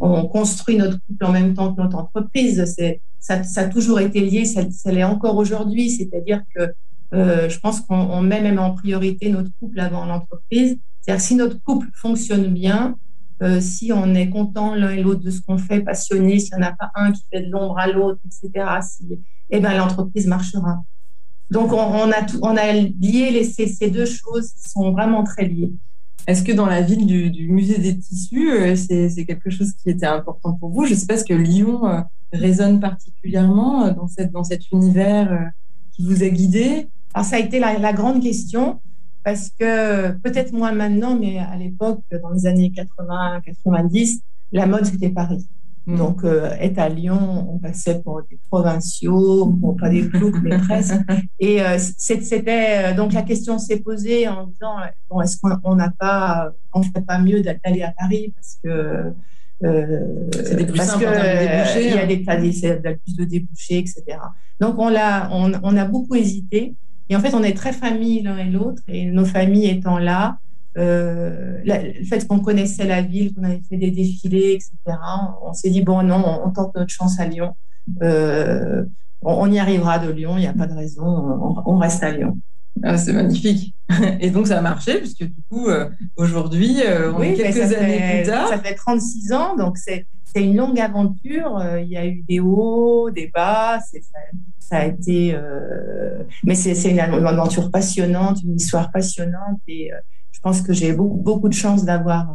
on, 0.00 0.26
construit 0.26 0.76
notre 0.76 0.98
couple 1.06 1.24
en 1.24 1.32
même 1.32 1.54
temps 1.54 1.72
que 1.72 1.80
notre 1.80 1.96
entreprise. 1.96 2.64
Ça, 3.18 3.44
ça 3.44 3.60
a 3.62 3.64
toujours 3.66 4.00
été 4.00 4.20
lié, 4.20 4.44
ça, 4.44 4.62
ça 4.70 4.92
l'est 4.92 5.04
encore 5.04 5.36
aujourd'hui. 5.36 5.90
C'est-à-dire 5.90 6.42
que 6.54 6.72
euh, 7.12 7.48
je 7.48 7.58
pense 7.58 7.80
qu'on 7.80 8.20
met 8.20 8.40
même 8.40 8.58
en 8.58 8.72
priorité 8.72 9.30
notre 9.30 9.50
couple 9.58 9.80
avant 9.80 10.04
l'entreprise. 10.04 10.78
C'est-à-dire 11.00 11.24
si 11.24 11.34
notre 11.34 11.62
couple 11.62 11.88
fonctionne 11.94 12.52
bien, 12.52 12.96
euh, 13.42 13.60
si 13.60 13.90
on 13.92 14.14
est 14.14 14.28
content 14.28 14.74
l'un 14.74 14.90
et 14.90 15.02
l'autre 15.02 15.22
de 15.22 15.30
ce 15.30 15.40
qu'on 15.40 15.56
fait, 15.56 15.80
passionné, 15.80 16.38
s'il 16.38 16.56
n'y 16.56 16.64
en 16.64 16.66
a 16.66 16.72
pas 16.72 16.90
un 16.94 17.10
qui 17.10 17.22
fait 17.32 17.42
de 17.42 17.50
l'ombre 17.50 17.78
à 17.78 17.86
l'autre, 17.86 18.20
etc., 18.26 18.66
si, 18.82 19.18
eh 19.48 19.60
ben, 19.60 19.76
l'entreprise 19.76 20.26
marchera. 20.26 20.82
Donc, 21.50 21.72
on, 21.72 22.12
a, 22.12 22.22
tout, 22.22 22.38
on 22.42 22.56
a 22.56 22.72
lié 22.72 23.30
les, 23.30 23.44
ces, 23.44 23.90
deux 23.90 24.04
choses 24.04 24.52
qui 24.52 24.68
sont 24.68 24.92
vraiment 24.92 25.24
très 25.24 25.46
liées. 25.46 25.72
Est-ce 26.26 26.44
que 26.44 26.52
dans 26.52 26.66
la 26.66 26.82
ville 26.82 27.06
du, 27.06 27.48
musée 27.48 27.78
des 27.78 27.98
tissus, 27.98 28.52
euh, 28.52 28.76
c'est 28.76 29.24
quelque 29.24 29.50
chose 29.50 29.72
qui 29.72 29.88
était 29.88 30.06
important 30.06 30.52
pour 30.52 30.70
vous? 30.70 30.84
Je 30.84 30.92
ne 30.92 30.98
sais 30.98 31.06
pas, 31.06 31.16
ce 31.16 31.24
que 31.24 31.34
Lyon 31.34 31.88
euh, 31.88 32.02
résonne 32.32 32.78
particulièrement 32.78 33.90
dans, 33.90 34.06
cette, 34.06 34.30
dans 34.32 34.44
cet 34.44 34.70
univers 34.70 35.50
qui 35.92 36.04
vous 36.04 36.22
a 36.22 36.28
guidé 36.28 36.88
Alors, 37.14 37.26
ça 37.26 37.36
a 37.36 37.38
été 37.38 37.58
la, 37.58 37.78
la 37.78 37.92
grande 37.94 38.22
question 38.22 38.80
parce 39.24 39.50
que 39.50 40.12
peut-être 40.12 40.52
moins 40.52 40.72
maintenant, 40.72 41.16
mais 41.18 41.38
à 41.38 41.56
l'époque, 41.56 42.00
dans 42.22 42.30
les 42.30 42.46
années 42.46 42.72
80-90, 42.74 44.20
la 44.52 44.66
mode, 44.66 44.84
c'était 44.86 45.10
Paris. 45.10 45.46
Hmm. 45.86 45.96
Donc, 45.96 46.24
euh, 46.24 46.50
être 46.60 46.78
à 46.78 46.88
Lyon, 46.88 47.46
on 47.50 47.58
passait 47.58 48.00
pour 48.02 48.22
des 48.28 48.38
provinciaux, 48.50 49.46
bon, 49.46 49.74
pas 49.74 49.88
des 49.88 50.02
ploucs, 50.02 50.40
mais 50.42 50.58
presque. 50.68 50.94
Et 51.38 51.62
euh, 51.62 51.78
c'était 51.78 52.92
euh, 52.92 52.94
donc 52.94 53.12
la 53.12 53.22
question 53.22 53.58
s'est 53.58 53.80
posée 53.80 54.28
en 54.28 54.46
disant 54.46 54.76
bon, 55.08 55.20
est-ce 55.20 55.38
qu'on 55.38 55.74
n'a 55.74 55.90
pas, 55.90 56.52
on 56.74 56.82
ferait 56.82 57.02
pas 57.02 57.18
mieux 57.18 57.42
d'aller 57.42 57.82
à 57.82 57.92
Paris 57.98 58.32
parce 58.34 58.58
que 58.62 59.12
euh, 59.62 60.30
parce 60.76 60.94
que 60.94 61.80
il 61.80 61.94
y 61.94 61.98
a 61.98 62.02
hein. 62.02 62.06
des, 62.06 62.96
plus 62.96 63.16
de 63.16 63.24
débouchés, 63.24 63.78
etc. 63.78 64.18
Donc 64.60 64.78
on 64.78 64.94
a, 64.94 65.28
on, 65.32 65.52
on 65.62 65.76
a 65.76 65.84
beaucoup 65.84 66.14
hésité. 66.14 66.74
Et 67.10 67.16
en 67.16 67.20
fait, 67.20 67.34
on 67.34 67.42
est 67.42 67.56
très 67.56 67.72
famille 67.72 68.22
l'un 68.22 68.38
et 68.38 68.48
l'autre, 68.48 68.82
et 68.86 69.06
nos 69.06 69.24
familles 69.24 69.66
étant 69.66 69.98
là, 69.98 70.38
euh, 70.78 71.58
le 71.64 72.04
fait 72.04 72.26
qu'on 72.26 72.38
connaissait 72.38 72.86
la 72.86 73.02
ville, 73.02 73.34
qu'on 73.34 73.42
avait 73.42 73.60
fait 73.68 73.76
des 73.76 73.90
défilés, 73.90 74.52
etc., 74.52 74.96
on, 75.42 75.52
s'est 75.52 75.70
dit, 75.70 75.82
bon, 75.82 76.04
non, 76.04 76.24
on, 76.44 76.50
tente 76.50 76.74
notre 76.76 76.90
chance 76.90 77.18
à 77.18 77.26
Lyon. 77.26 77.56
Euh, 78.02 78.84
on, 79.22 79.50
y 79.50 79.58
arrivera 79.58 79.98
de 79.98 80.08
Lyon, 80.10 80.36
il 80.36 80.42
n'y 80.42 80.46
a 80.46 80.52
pas 80.52 80.68
de 80.68 80.74
raison, 80.74 81.04
on, 81.66 81.76
reste 81.78 82.02
à 82.04 82.12
Lyon. 82.12 82.38
Ah, 82.82 82.96
c'est 82.96 83.12
magnifique. 83.12 83.74
Et 84.20 84.30
donc, 84.30 84.46
ça 84.46 84.58
a 84.58 84.62
marché, 84.62 84.98
puisque 84.98 85.24
du 85.24 85.42
coup, 85.50 85.68
euh, 85.68 85.88
aujourd'hui, 86.16 86.78
on 87.14 87.22
est 87.22 87.34
quelques 87.34 87.72
années 87.74 88.22
plus 88.22 88.30
tard. 88.30 88.48
Ça 88.48 88.58
fait 88.58 88.74
36 88.74 89.32
ans, 89.32 89.56
donc 89.56 89.76
c'est 89.76 90.06
une 90.36 90.56
longue 90.56 90.78
aventure. 90.78 91.62
Il 91.80 91.88
y 91.88 91.96
a 91.96 92.06
eu 92.06 92.22
des 92.22 92.40
hauts, 92.40 93.10
des 93.10 93.28
bas. 93.28 93.80
Ça, 93.80 93.98
ça 94.70 94.78
a 94.78 94.86
été, 94.86 95.34
euh, 95.34 96.22
mais 96.44 96.54
c'est 96.54 96.90
une, 96.90 97.00
aventure 97.00 97.72
passionnante, 97.72 98.40
une 98.44 98.54
histoire 98.54 98.92
passionnante, 98.92 99.58
et 99.66 99.92
euh, 99.92 99.96
je 100.30 100.38
pense 100.40 100.62
que 100.62 100.72
j'ai 100.72 100.92
beaucoup, 100.92 101.16
beaucoup 101.16 101.48
de 101.48 101.54
chance 101.54 101.84
d'avoir 101.84 102.28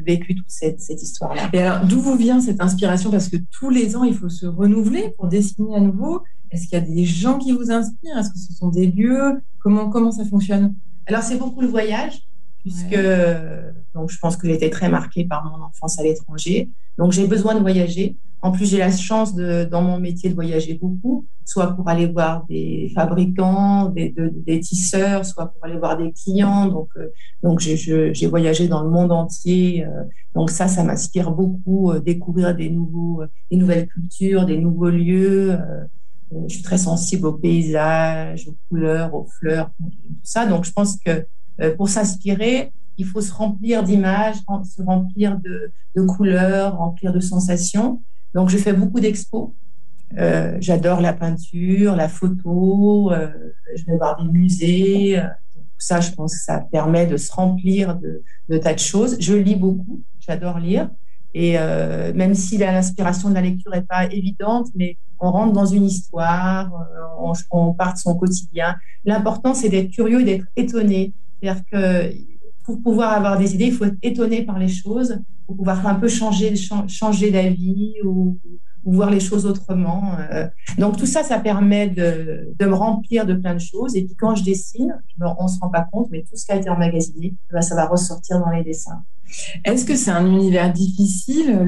vécu 0.00 0.34
toute 0.34 0.48
cette, 0.48 0.80
cette 0.80 1.02
histoire-là. 1.02 1.48
Et 1.52 1.58
alors, 1.60 1.86
d'où 1.86 2.00
vous 2.00 2.16
vient 2.16 2.40
cette 2.40 2.60
inspiration? 2.60 3.10
Parce 3.10 3.28
que 3.28 3.36
tous 3.50 3.70
les 3.70 3.96
ans, 3.96 4.04
il 4.04 4.14
faut 4.14 4.28
se 4.28 4.46
renouveler 4.46 5.14
pour 5.16 5.28
dessiner 5.28 5.76
à 5.76 5.80
nouveau. 5.80 6.22
Est-ce 6.50 6.66
qu'il 6.66 6.78
y 6.78 6.82
a 6.82 6.84
des 6.84 7.04
gens 7.04 7.38
qui 7.38 7.52
vous 7.52 7.70
inspirent? 7.70 8.18
Est-ce 8.18 8.30
que 8.30 8.38
ce 8.38 8.52
sont 8.52 8.68
des 8.68 8.86
lieux? 8.86 9.40
Comment 9.60 9.88
comment 9.88 10.10
ça 10.10 10.24
fonctionne? 10.24 10.74
Alors, 11.06 11.22
c'est 11.22 11.36
beaucoup 11.36 11.60
le 11.60 11.68
voyage 11.68 12.20
puisque 12.60 12.96
donc 13.94 14.10
je 14.10 14.18
pense 14.18 14.36
que 14.36 14.46
été 14.46 14.70
très 14.70 14.88
marquée 14.88 15.24
par 15.24 15.44
mon 15.44 15.64
enfance 15.64 15.98
à 15.98 16.02
l'étranger. 16.02 16.68
Donc 16.98 17.12
j'ai 17.12 17.26
besoin 17.26 17.54
de 17.54 17.60
voyager. 17.60 18.16
En 18.42 18.52
plus, 18.52 18.66
j'ai 18.70 18.78
la 18.78 18.90
chance 18.90 19.34
de, 19.34 19.64
dans 19.64 19.82
mon 19.82 19.98
métier 19.98 20.30
de 20.30 20.34
voyager 20.34 20.74
beaucoup, 20.74 21.26
soit 21.44 21.74
pour 21.74 21.88
aller 21.88 22.06
voir 22.06 22.46
des 22.46 22.90
fabricants, 22.94 23.90
des, 23.90 24.14
des 24.16 24.60
tisseurs, 24.60 25.26
soit 25.26 25.46
pour 25.46 25.64
aller 25.64 25.78
voir 25.78 25.98
des 25.98 26.12
clients. 26.12 26.66
Donc, 26.66 26.88
euh, 26.96 27.08
donc 27.42 27.60
j'ai 27.60 28.26
voyagé 28.28 28.68
dans 28.68 28.82
le 28.82 28.90
monde 28.90 29.12
entier. 29.12 29.84
Euh, 29.84 30.04
donc 30.34 30.50
ça, 30.50 30.68
ça 30.68 30.84
m'inspire 30.84 31.32
beaucoup, 31.32 31.90
euh, 31.90 32.00
découvrir 32.00 32.54
des, 32.54 32.70
nouveaux, 32.70 33.24
des 33.50 33.56
nouvelles 33.56 33.88
cultures, 33.88 34.46
des 34.46 34.58
nouveaux 34.58 34.90
lieux. 34.90 35.58
je 36.48 36.54
suis 36.54 36.62
très 36.62 36.78
sensible 36.78 37.26
aux 37.26 37.32
paysages, 37.32 38.48
aux 38.48 38.56
couleurs, 38.68 39.14
aux 39.14 39.26
fleurs, 39.26 39.70
tout 39.78 39.90
ça. 40.22 40.46
Donc 40.46 40.64
je 40.64 40.72
pense 40.72 40.96
que 41.04 41.26
pour 41.76 41.88
s'inspirer, 41.90 42.72
il 42.96 43.06
faut 43.06 43.20
se 43.20 43.32
remplir 43.32 43.82
d'images, 43.82 44.36
se 44.36 44.82
remplir 44.82 45.38
de, 45.40 45.72
de, 45.96 46.02
couleurs, 46.02 46.78
remplir 46.78 47.12
de 47.12 47.20
sensations. 47.20 48.02
Donc, 48.34 48.48
je 48.48 48.58
fais 48.58 48.72
beaucoup 48.72 49.00
d'expos. 49.00 49.50
Euh, 50.18 50.56
j'adore 50.60 51.00
la 51.00 51.12
peinture, 51.12 51.94
la 51.94 52.08
photo. 52.08 53.12
Euh, 53.12 53.30
je 53.76 53.84
vais 53.86 53.96
voir 53.96 54.22
des 54.22 54.28
musées. 54.28 55.18
Euh, 55.18 55.26
tout 55.56 55.62
ça, 55.78 56.00
je 56.00 56.10
pense 56.12 56.34
que 56.34 56.42
ça 56.42 56.60
permet 56.60 57.06
de 57.06 57.16
se 57.16 57.32
remplir 57.32 57.96
de, 57.96 58.58
tas 58.58 58.74
de 58.74 58.78
choses. 58.78 59.16
Je 59.20 59.34
lis 59.34 59.56
beaucoup. 59.56 60.02
J'adore 60.20 60.58
lire. 60.58 60.90
Et 61.32 61.52
même 61.52 62.34
si 62.34 62.58
l'inspiration 62.58 63.28
de 63.28 63.34
la 63.34 63.42
lecture 63.42 63.70
n'est 63.70 63.82
pas 63.82 64.06
évidente, 64.06 64.66
mais 64.74 64.96
on 65.20 65.30
rentre 65.30 65.52
dans 65.52 65.64
une 65.64 65.84
histoire, 65.84 66.72
on, 67.20 67.32
on 67.52 67.72
part 67.72 67.94
de 67.94 67.98
son 68.00 68.16
quotidien. 68.16 68.74
L'important, 69.04 69.54
c'est 69.54 69.68
d'être 69.68 69.92
curieux, 69.92 70.24
d'être 70.24 70.44
étonné. 70.56 71.12
C'est-à-dire 71.40 71.62
que 71.70 72.12
pour 72.64 72.82
pouvoir 72.82 73.12
avoir 73.12 73.38
des 73.38 73.54
idées, 73.54 73.66
il 73.66 73.72
faut 73.72 73.84
être 73.84 73.98
étonné 74.02 74.42
par 74.42 74.58
les 74.58 74.68
choses, 74.68 75.20
pour 75.50 75.56
pouvoir 75.56 75.84
un 75.84 75.96
peu 75.96 76.06
changer, 76.06 76.54
changer 76.86 77.32
d'avis 77.32 77.94
ou, 78.04 78.38
voir 78.84 79.10
les 79.10 79.20
choses 79.20 79.46
autrement. 79.46 80.16
Euh. 80.32 80.46
Donc 80.78 80.96
tout 80.96 81.06
ça, 81.06 81.24
ça 81.24 81.38
permet 81.40 81.88
de, 81.88 82.54
me 82.60 82.72
remplir 82.72 83.26
de 83.26 83.34
plein 83.34 83.54
de 83.54 83.60
choses. 83.60 83.96
Et 83.96 84.04
puis 84.04 84.14
quand 84.14 84.36
je 84.36 84.44
dessine, 84.44 84.96
on 85.20 85.42
ne 85.42 85.48
se 85.48 85.58
rend 85.60 85.68
pas 85.68 85.86
compte, 85.92 86.08
mais 86.10 86.22
tout 86.22 86.36
ce 86.36 86.46
qui 86.46 86.52
a 86.52 86.56
été 86.56 86.70
emmagasiné, 86.70 87.34
eh 87.34 87.52
ben, 87.52 87.62
ça 87.62 87.74
va 87.74 87.86
ressortir 87.86 88.38
dans 88.38 88.50
les 88.50 88.62
dessins. 88.62 89.02
Est-ce 89.64 89.84
que 89.84 89.96
c'est 89.96 90.12
un 90.12 90.24
univers 90.24 90.72
difficile, 90.72 91.58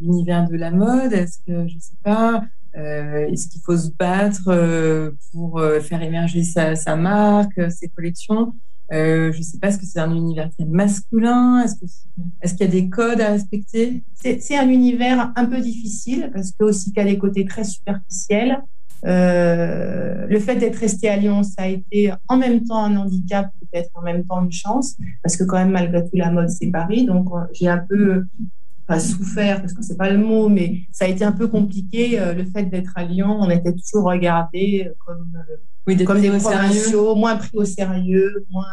l'univers 0.00 0.46
de 0.46 0.56
la 0.56 0.70
mode? 0.70 1.12
Est-ce 1.12 1.38
que, 1.46 1.66
je 1.66 1.78
sais 1.78 1.96
pas, 2.04 2.44
euh, 2.76 3.26
est-ce 3.28 3.48
qu'il 3.48 3.62
faut 3.62 3.76
se 3.76 3.90
battre 3.98 4.48
euh, 4.48 5.10
pour 5.32 5.60
faire 5.80 6.02
émerger 6.02 6.44
sa 6.44 6.96
marque, 6.96 7.60
ses 7.70 7.88
collections? 7.88 8.52
Euh, 8.92 9.32
je 9.32 9.38
ne 9.38 9.42
sais 9.42 9.58
pas, 9.58 9.68
est-ce 9.68 9.78
que 9.78 9.86
c'est 9.86 10.00
un 10.00 10.14
univers 10.14 10.50
très 10.50 10.66
masculin? 10.66 11.64
Est-ce 12.42 12.54
qu'il 12.54 12.66
y 12.66 12.68
a 12.68 12.72
des 12.72 12.90
codes 12.90 13.20
à 13.20 13.30
respecter? 13.30 14.02
C'est 14.14 14.56
un 14.56 14.68
univers 14.68 15.32
un 15.34 15.46
peu 15.46 15.60
difficile 15.60 16.30
parce 16.32 16.52
que 16.52 16.64
aussi 16.64 16.92
qu'il 16.92 17.02
y 17.02 17.06
a 17.06 17.10
des 17.10 17.18
côtés 17.18 17.46
très 17.46 17.64
superficiels. 17.64 18.62
Euh, 19.04 20.26
le 20.28 20.38
fait 20.38 20.56
d'être 20.56 20.76
resté 20.76 21.08
à 21.08 21.16
Lyon, 21.16 21.42
ça 21.42 21.62
a 21.62 21.68
été 21.68 22.12
en 22.28 22.36
même 22.36 22.64
temps 22.64 22.84
un 22.84 22.96
handicap, 22.96 23.50
peut-être 23.60 23.90
en 23.94 24.02
même 24.02 24.24
temps 24.24 24.44
une 24.44 24.52
chance, 24.52 24.96
parce 25.22 25.36
que 25.36 25.44
quand 25.44 25.56
même 25.56 25.72
malgré 25.72 26.04
tout 26.04 26.14
la 26.14 26.30
mode 26.30 26.50
c'est 26.50 26.68
Paris, 26.68 27.04
donc 27.04 27.28
euh, 27.32 27.40
j'ai 27.52 27.68
un 27.68 27.78
peu 27.78 28.26
souffert 29.00 29.62
parce 29.62 29.72
que 29.72 29.82
c'est 29.82 29.96
pas 29.96 30.10
le 30.10 30.18
mot, 30.18 30.50
mais 30.50 30.82
ça 30.92 31.06
a 31.06 31.08
été 31.08 31.24
un 31.24 31.32
peu 31.32 31.48
compliqué. 31.48 32.20
le 32.36 32.44
fait 32.44 32.64
d'être 32.64 32.92
à 32.94 33.04
Lyon, 33.04 33.38
on 33.40 33.48
était 33.48 33.72
toujours 33.72 34.04
regardé 34.04 34.90
comme 35.06 35.32
oui, 35.86 36.04
comme 36.04 36.20
des 36.20 36.30
provinciaux, 36.30 37.14
moins 37.14 37.36
pris 37.36 37.50
au 37.54 37.64
sérieux, 37.64 38.44
moins. 38.50 38.64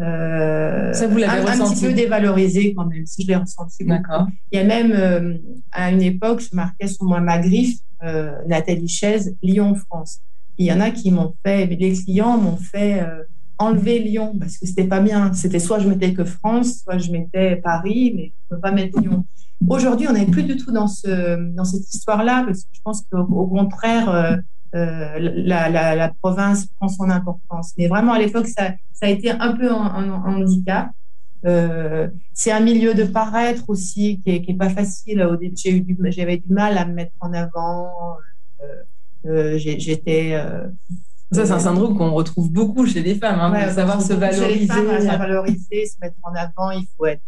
Euh, 0.00 0.92
ça 0.92 1.06
vous 1.06 1.16
l'avez 1.16 1.48
un, 1.48 1.60
un, 1.60 1.70
petit 1.70 1.86
peu 1.86 1.92
dévalorisé 1.92 2.74
quand 2.74 2.84
même, 2.84 3.06
si 3.06 3.22
je 3.22 3.28
l'ai 3.28 3.36
ressenti. 3.36 3.84
D'accord. 3.84 4.26
Il 4.52 4.58
y 4.58 4.60
a 4.60 4.64
même, 4.64 4.92
euh, 4.92 5.38
à 5.72 5.90
une 5.90 6.02
époque, 6.02 6.40
je 6.40 6.54
marquais 6.54 6.86
sur 6.86 7.04
moi 7.04 7.20
ma 7.20 7.38
griffe, 7.38 7.78
euh, 8.02 8.32
Nathalie 8.46 8.88
Chaise, 8.88 9.34
Lyon-France. 9.42 10.20
Il 10.58 10.66
y 10.66 10.72
en 10.72 10.80
a 10.80 10.90
qui 10.90 11.10
m'ont 11.10 11.34
fait, 11.44 11.66
les 11.66 11.92
clients 11.92 12.36
m'ont 12.36 12.58
fait 12.58 13.00
euh, 13.00 13.22
enlever 13.58 13.98
Lyon 13.98 14.36
parce 14.38 14.58
que 14.58 14.66
c'était 14.66 14.84
pas 14.86 15.00
bien. 15.00 15.32
C'était 15.32 15.58
soit 15.58 15.78
je 15.78 15.88
mettais 15.88 16.12
que 16.12 16.24
France, 16.24 16.82
soit 16.82 16.98
je 16.98 17.10
mettais 17.10 17.56
Paris, 17.56 18.12
mais 18.14 18.24
je 18.24 18.54
ne 18.54 18.56
peux 18.56 18.60
pas 18.60 18.72
mettre 18.72 19.00
Lyon. 19.00 19.24
Aujourd'hui, 19.66 20.06
on 20.08 20.12
n'est 20.12 20.26
plus 20.26 20.42
du 20.42 20.56
tout 20.56 20.72
dans, 20.72 20.88
ce, 20.88 21.52
dans 21.54 21.64
cette 21.64 21.92
histoire-là 21.92 22.44
parce 22.46 22.60
que 22.60 22.68
je 22.72 22.80
pense 22.84 23.02
qu'au 23.10 23.46
contraire, 23.46 24.38
euh, 24.74 25.18
la, 25.18 25.68
la, 25.70 26.12
province 26.20 26.66
prend 26.66 26.88
son 26.88 27.08
importance. 27.10 27.72
Mais 27.78 27.88
vraiment, 27.88 28.12
à 28.12 28.18
l'époque, 28.18 28.48
ça, 28.48 28.72
ça, 28.92 29.06
a 29.06 29.08
été 29.08 29.30
un 29.30 29.52
peu 29.52 29.70
un, 29.70 30.10
handicap. 30.24 30.90
Euh, 31.44 32.08
c'est 32.32 32.50
un 32.50 32.60
milieu 32.60 32.94
de 32.94 33.04
paraître 33.04 33.64
aussi 33.68 34.20
qui 34.24 34.40
n'est 34.40 34.56
pas 34.56 34.70
facile. 34.70 35.22
Au 35.22 35.36
début, 35.36 35.54
j'avais 36.10 36.38
du, 36.38 36.52
mal 36.52 36.76
à 36.78 36.84
me 36.84 36.94
mettre 36.94 37.14
en 37.20 37.32
avant. 37.32 37.90
Euh, 39.26 39.58
j'étais. 39.58 40.32
ça, 41.32 41.46
c'est 41.46 41.52
un 41.52 41.58
syndrome 41.58 41.96
qu'on 41.96 42.12
retrouve 42.12 42.50
beaucoup 42.50 42.86
chez 42.86 43.02
les 43.02 43.14
femmes, 43.14 43.40
hein, 43.40 43.70
savoir 43.70 44.00
se 44.02 44.12
valoriser. 44.12 44.54
Chez 44.54 44.58
les 44.60 44.66
femmes, 44.66 45.00
se 45.00 45.18
valoriser, 45.18 45.86
se 45.86 45.96
mettre 46.00 46.16
en 46.22 46.34
avant, 46.34 46.70
il 46.70 46.86
faut 46.96 47.06
être 47.06 47.22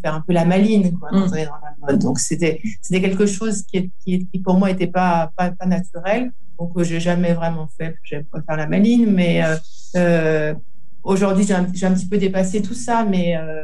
faire 0.00 0.14
un 0.14 0.20
peu 0.20 0.32
la 0.32 0.44
maline 0.44 0.98
quoi, 0.98 1.10
mm. 1.12 1.28
dans 1.28 1.34
la 1.34 1.74
mode. 1.80 2.00
Donc 2.00 2.18
c'était 2.18 2.60
c'était 2.80 3.00
quelque 3.00 3.26
chose 3.26 3.62
qui, 3.62 3.90
qui, 4.04 4.26
qui, 4.26 4.38
pour 4.38 4.54
moi 4.54 4.70
était 4.70 4.86
pas, 4.86 5.32
pas, 5.36 5.50
pas 5.50 5.66
naturel 5.66 6.32
donc 6.58 6.74
que 6.74 6.84
j'ai 6.84 7.00
jamais 7.00 7.32
vraiment 7.32 7.68
fait. 7.76 7.96
J'aime 8.04 8.24
pas 8.24 8.40
faire 8.42 8.56
la 8.56 8.66
maline, 8.66 9.10
mais 9.10 9.42
euh, 9.44 9.56
euh, 9.96 10.54
aujourd'hui 11.02 11.44
j'ai 11.44 11.54
un, 11.54 11.62
un, 11.62 11.94
petit 11.94 12.08
peu 12.08 12.18
dépassé 12.18 12.62
tout 12.62 12.74
ça. 12.74 13.04
Mais 13.04 13.36
euh, 13.36 13.62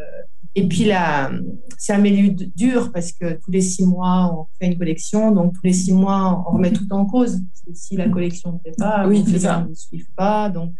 et 0.54 0.66
puis 0.66 0.84
là, 0.84 1.30
c'est 1.76 1.92
un 1.92 1.98
milieu 1.98 2.34
dur 2.56 2.90
parce 2.92 3.12
que 3.12 3.34
tous 3.34 3.50
les 3.50 3.60
six 3.60 3.86
mois 3.86 4.34
on 4.34 4.46
fait 4.58 4.72
une 4.72 4.78
collection, 4.78 5.30
donc 5.30 5.54
tous 5.54 5.64
les 5.64 5.72
six 5.72 5.92
mois 5.92 6.44
on 6.48 6.52
remet 6.54 6.72
tout 6.72 6.90
en 6.90 7.04
cause. 7.04 7.40
Parce 7.40 7.62
que 7.66 7.74
si 7.74 7.96
la 7.96 8.08
collection 8.08 8.52
ne 8.52 8.58
fait 8.58 8.76
pas, 8.76 9.06
oui, 9.06 9.22
les 9.26 9.38
gens 9.38 9.66
ne 9.68 9.74
suivent 9.74 10.10
pas, 10.16 10.48
donc 10.48 10.72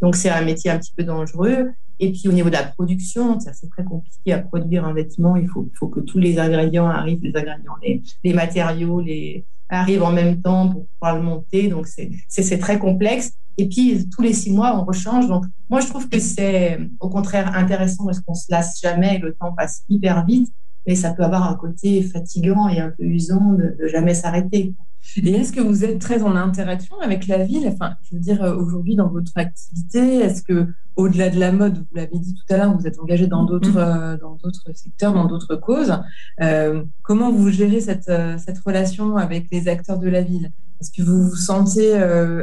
donc 0.00 0.16
c'est 0.16 0.30
un 0.30 0.42
métier 0.42 0.70
un 0.70 0.78
petit 0.78 0.92
peu 0.94 1.04
dangereux. 1.04 1.70
Et 2.02 2.10
puis 2.10 2.28
au 2.28 2.32
niveau 2.32 2.48
de 2.48 2.54
la 2.54 2.64
production, 2.64 3.38
c'est 3.38 3.70
très 3.70 3.84
compliqué 3.84 4.32
à 4.32 4.40
produire 4.40 4.84
un 4.84 4.92
vêtement. 4.92 5.36
Il 5.36 5.46
faut, 5.46 5.70
faut 5.78 5.86
que 5.86 6.00
tous 6.00 6.18
les 6.18 6.36
ingrédients 6.40 6.88
arrivent, 6.88 7.22
les 7.22 7.36
ingrédients, 7.36 7.76
les, 7.80 8.02
les 8.24 8.34
matériaux, 8.34 9.00
les, 9.00 9.46
arrivent 9.68 10.02
en 10.02 10.10
même 10.10 10.42
temps 10.42 10.68
pour 10.68 10.86
pouvoir 10.88 11.16
le 11.16 11.22
monter. 11.22 11.68
Donc, 11.68 11.86
c'est 11.86 12.58
très 12.58 12.80
complexe. 12.80 13.34
Et 13.56 13.68
puis, 13.68 14.08
tous 14.10 14.20
les 14.20 14.32
six 14.32 14.50
mois, 14.50 14.76
on 14.76 14.84
rechange. 14.84 15.28
Donc, 15.28 15.44
moi, 15.70 15.78
je 15.78 15.86
trouve 15.86 16.08
que 16.08 16.18
c'est 16.18 16.80
au 16.98 17.08
contraire 17.08 17.56
intéressant 17.56 18.04
parce 18.04 18.18
qu'on 18.18 18.34
se 18.34 18.46
lasse 18.50 18.80
jamais. 18.80 19.20
Le 19.20 19.34
temps 19.34 19.52
passe 19.52 19.84
hyper 19.88 20.26
vite, 20.26 20.52
mais 20.88 20.96
ça 20.96 21.12
peut 21.12 21.22
avoir 21.22 21.48
un 21.48 21.54
côté 21.54 22.02
fatigant 22.02 22.68
et 22.68 22.80
un 22.80 22.90
peu 22.90 23.04
usant 23.04 23.52
de, 23.52 23.76
de 23.80 23.86
jamais 23.86 24.14
s'arrêter. 24.14 24.74
Et 25.16 25.32
est-ce 25.32 25.52
que 25.52 25.60
vous 25.60 25.84
êtes 25.84 25.98
très 25.98 26.22
en 26.22 26.36
interaction 26.36 26.98
avec 27.00 27.26
la 27.26 27.44
ville? 27.44 27.68
Enfin, 27.68 27.94
je 28.02 28.14
veux 28.14 28.20
dire, 28.20 28.42
euh, 28.42 28.56
aujourd'hui, 28.56 28.96
dans 28.96 29.08
votre 29.08 29.32
activité, 29.36 30.20
est-ce 30.20 30.42
que, 30.42 30.68
au-delà 30.96 31.28
de 31.28 31.38
la 31.38 31.52
mode, 31.52 31.78
vous 31.78 31.94
l'avez 31.94 32.18
dit 32.18 32.34
tout 32.34 32.54
à 32.54 32.56
l'heure, 32.56 32.76
vous 32.76 32.86
êtes 32.86 32.98
engagé 32.98 33.26
dans 33.26 33.44
d'autres, 33.44 33.72
mm-hmm. 33.72 34.14
euh, 34.14 34.16
dans 34.18 34.36
d'autres 34.36 34.70
secteurs, 34.74 35.12
dans 35.12 35.26
d'autres 35.26 35.56
causes. 35.56 35.98
Euh, 36.40 36.84
comment 37.02 37.30
vous 37.30 37.50
gérez 37.50 37.80
cette, 37.80 38.10
cette 38.38 38.58
relation 38.64 39.16
avec 39.16 39.48
les 39.50 39.68
acteurs 39.68 39.98
de 39.98 40.08
la 40.08 40.22
ville? 40.22 40.50
Est-ce 40.80 40.90
que 40.90 41.02
vous 41.02 41.28
vous 41.28 41.36
sentez 41.36 41.94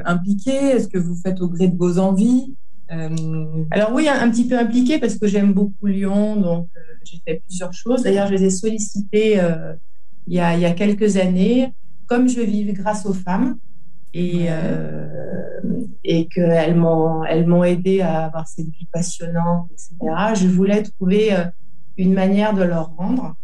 impliqué? 0.05 0.51
Est-ce 0.51 0.87
que 0.87 0.97
vous 0.97 1.15
faites 1.15 1.41
au 1.41 1.49
gré 1.49 1.67
de 1.67 1.77
vos 1.77 1.99
envies? 1.99 2.55
Alors 2.89 3.91
oui, 3.93 4.07
un, 4.07 4.29
petit 4.31 4.47
peu 4.47 4.57
impliqué 4.57 4.97
parce 4.97 5.15
que 5.15 5.27
j'aime 5.27 5.53
beaucoup 5.53 5.87
Lyon, 5.87 6.37
donc 6.37 6.69
j'ai 7.03 7.17
fait 7.27 7.43
plusieurs 7.45 7.73
choses. 7.73 8.03
D'ailleurs, 8.03 8.27
je 8.27 8.33
les 8.35 8.45
ai 8.45 8.49
sollicités 8.49 9.41
il, 10.27 10.33
y 10.33 10.39
a, 10.39 10.55
il 10.55 10.61
y 10.61 10.65
a 10.65 10.71
quelques 10.71 11.17
années 11.17 11.73
comme 12.09 12.27
je 12.27 12.41
vis 12.41 12.65
grâce 12.73 13.05
aux 13.05 13.13
femmes 13.13 13.57
et, 14.13 14.47
euh, 14.49 15.07
et 16.03 16.27
qu'elles 16.27 16.75
m'ont, 16.75 17.23
elles 17.23 17.45
m'ont 17.45 17.63
aidé 17.63 18.01
à 18.01 18.25
avoir 18.25 18.47
cette 18.47 18.67
vie 18.67 18.87
passionnante, 18.91 19.69
etc., 19.71 20.33
je 20.35 20.47
voulais 20.47 20.83
trouver 20.83 21.33
euh, 21.33 21.45
une 21.97 22.13
manière 22.13 22.53
de 22.53 22.63
leur 22.63 22.95
rendre. 22.95 23.35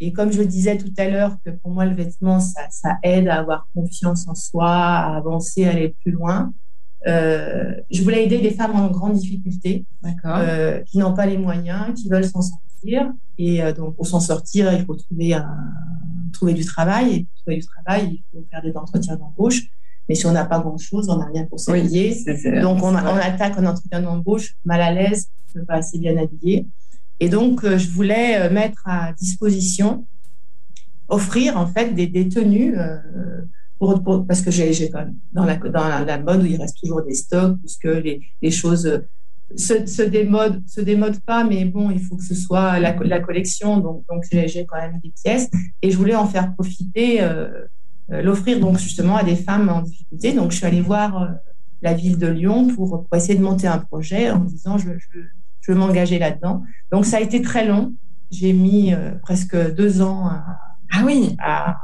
Et 0.00 0.12
comme 0.12 0.30
je 0.30 0.42
disais 0.42 0.78
tout 0.78 0.92
à 0.96 1.08
l'heure, 1.08 1.36
que 1.44 1.50
pour 1.50 1.72
moi, 1.72 1.84
le 1.84 1.94
vêtement, 1.94 2.38
ça, 2.38 2.68
ça 2.70 2.98
aide 3.02 3.26
à 3.26 3.40
avoir 3.40 3.66
confiance 3.74 4.28
en 4.28 4.34
soi, 4.36 4.70
à 4.70 5.16
avancer, 5.16 5.66
à 5.66 5.70
aller 5.70 5.96
plus 6.02 6.12
loin. 6.12 6.52
Euh, 7.06 7.74
je 7.90 8.02
voulais 8.02 8.24
aider 8.24 8.38
des 8.38 8.50
femmes 8.50 8.76
en 8.76 8.88
grande 8.90 9.14
difficulté, 9.14 9.84
euh, 10.24 10.80
qui 10.82 10.98
n'ont 10.98 11.14
pas 11.14 11.26
les 11.26 11.38
moyens, 11.38 11.94
qui 12.00 12.08
veulent 12.08 12.24
s'en 12.24 12.42
sortir. 12.42 12.67
Et 13.38 13.62
euh, 13.62 13.72
donc, 13.72 13.96
pour 13.96 14.06
s'en 14.06 14.20
sortir, 14.20 14.72
il 14.72 14.84
faut 14.84 14.94
trouver 14.94 15.34
un, 15.34 15.48
trouver 16.32 16.54
du 16.54 16.64
travail. 16.64 17.14
Et 17.14 17.24
pour 17.24 17.42
trouver 17.42 17.56
du 17.56 17.66
travail, 17.66 18.08
il 18.12 18.24
faut 18.32 18.44
faire 18.50 18.62
des 18.62 18.76
entretiens 18.76 19.16
d'embauche. 19.16 19.62
Mais 20.08 20.14
si 20.14 20.26
on 20.26 20.32
n'a 20.32 20.46
pas 20.46 20.60
grand-chose, 20.60 21.08
on 21.10 21.18
n'a 21.18 21.26
rien 21.26 21.44
pour 21.44 21.60
s'habiller. 21.60 22.16
donc, 22.62 22.82
on, 22.82 22.94
on, 22.94 22.96
attaque 22.96 23.58
un 23.58 23.66
entretien 23.66 24.00
d'embauche 24.00 24.56
mal 24.64 24.80
à 24.80 24.92
l'aise, 24.92 25.28
pas 25.66 25.74
assez 25.74 25.98
bien 25.98 26.16
habillé. 26.16 26.66
Et 27.20 27.28
donc, 27.28 27.64
euh, 27.64 27.78
je 27.78 27.90
voulais 27.90 28.40
euh, 28.40 28.50
mettre 28.50 28.82
à 28.86 29.12
disposition, 29.12 30.06
offrir 31.08 31.56
en 31.56 31.66
fait 31.66 31.92
des, 31.94 32.06
des 32.06 32.28
tenues, 32.28 32.78
euh, 32.78 32.98
pour, 33.78 34.26
parce 34.26 34.40
que 34.40 34.50
j'ai 34.50 34.90
quand 34.90 34.98
même 34.98 35.14
dans 35.32 35.44
la, 35.44 35.56
dans 35.56 36.04
la 36.04 36.18
mode 36.18 36.42
où 36.42 36.46
il 36.46 36.60
reste 36.60 36.78
toujours 36.80 37.02
des 37.02 37.14
stocks, 37.14 37.58
puisque 37.60 37.84
les, 37.84 38.20
les 38.42 38.50
choses 38.50 39.02
se, 39.56 39.86
se, 39.86 40.02
démode, 40.02 40.62
se 40.66 40.80
démode 40.80 41.20
pas, 41.20 41.44
mais 41.44 41.64
bon, 41.64 41.90
il 41.90 42.00
faut 42.00 42.16
que 42.16 42.24
ce 42.24 42.34
soit 42.34 42.78
la, 42.78 42.94
la 42.94 43.20
collection. 43.20 43.78
Donc, 43.78 44.04
donc 44.08 44.24
j'ai 44.30 44.66
quand 44.66 44.76
même 44.76 45.00
des 45.02 45.12
pièces 45.22 45.48
et 45.82 45.90
je 45.90 45.96
voulais 45.96 46.14
en 46.14 46.26
faire 46.26 46.54
profiter, 46.54 47.22
euh, 47.22 47.48
euh, 48.10 48.22
l'offrir 48.22 48.58
donc 48.60 48.78
justement 48.78 49.16
à 49.16 49.24
des 49.24 49.36
femmes 49.36 49.68
en 49.68 49.82
difficulté. 49.82 50.32
Donc, 50.32 50.52
je 50.52 50.56
suis 50.56 50.66
allée 50.66 50.80
voir 50.80 51.22
euh, 51.22 51.28
la 51.82 51.94
ville 51.94 52.18
de 52.18 52.26
Lyon 52.26 52.68
pour, 52.74 53.04
pour, 53.04 53.16
essayer 53.16 53.38
de 53.38 53.42
monter 53.42 53.66
un 53.66 53.78
projet 53.78 54.30
en 54.30 54.40
disant 54.40 54.78
je, 54.78 54.90
je, 54.98 55.20
je 55.60 55.72
veux 55.72 55.78
m'engager 55.78 56.18
là-dedans. 56.18 56.62
Donc, 56.90 57.04
ça 57.04 57.18
a 57.18 57.20
été 57.20 57.42
très 57.42 57.66
long. 57.66 57.94
J'ai 58.30 58.52
mis 58.52 58.92
euh, 58.92 59.12
presque 59.22 59.56
deux 59.74 60.02
ans 60.02 60.26
à, 60.26 60.58
ah 60.92 61.02
oui. 61.04 61.36
à, 61.38 61.76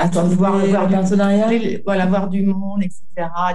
Attends, 0.00 0.24
voir, 0.28 0.58
voir, 0.58 0.88
du, 0.88 1.82
voilà, 1.84 2.06
voir 2.06 2.28
du 2.28 2.42
monde, 2.42 2.82
etc. 2.82 3.02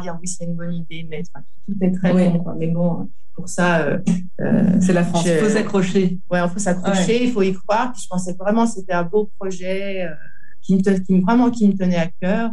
Dire 0.02 0.16
oui, 0.22 0.28
c'est 0.28 0.46
une 0.46 0.56
bonne 0.56 0.74
idée, 0.74 1.08
mais 1.10 1.24
tout 1.24 1.76
est 1.82 1.92
très. 1.92 2.38
Quoi. 2.38 2.56
Mais 2.58 2.68
bon, 2.68 3.10
pour 3.34 3.50
ça, 3.50 3.80
euh, 3.80 3.98
euh, 4.42 4.78
c'est 4.80 4.94
la 4.94 5.04
France. 5.04 5.26
Il 5.26 5.38
faut 5.38 5.50
s'accrocher. 5.50 6.20
Ouais, 6.30 6.40
il 6.44 6.50
faut 6.50 6.60
s'accrocher, 6.60 7.26
il 7.26 7.32
faut 7.32 7.42
y 7.42 7.54
croire. 7.54 7.92
Puis 7.94 8.04
je 8.04 8.08
pensais 8.08 8.34
vraiment 8.34 8.66
que 8.66 8.74
c'était 8.74 8.94
un 8.94 9.04
beau 9.04 9.32
projet 9.40 10.04
euh, 10.04 10.14
qui, 10.62 10.76
me 10.76 10.82
qui, 10.82 11.20
vraiment 11.20 11.50
qui 11.50 11.68
me 11.68 11.74
tenait 11.74 11.98
à 11.98 12.10
cœur. 12.22 12.52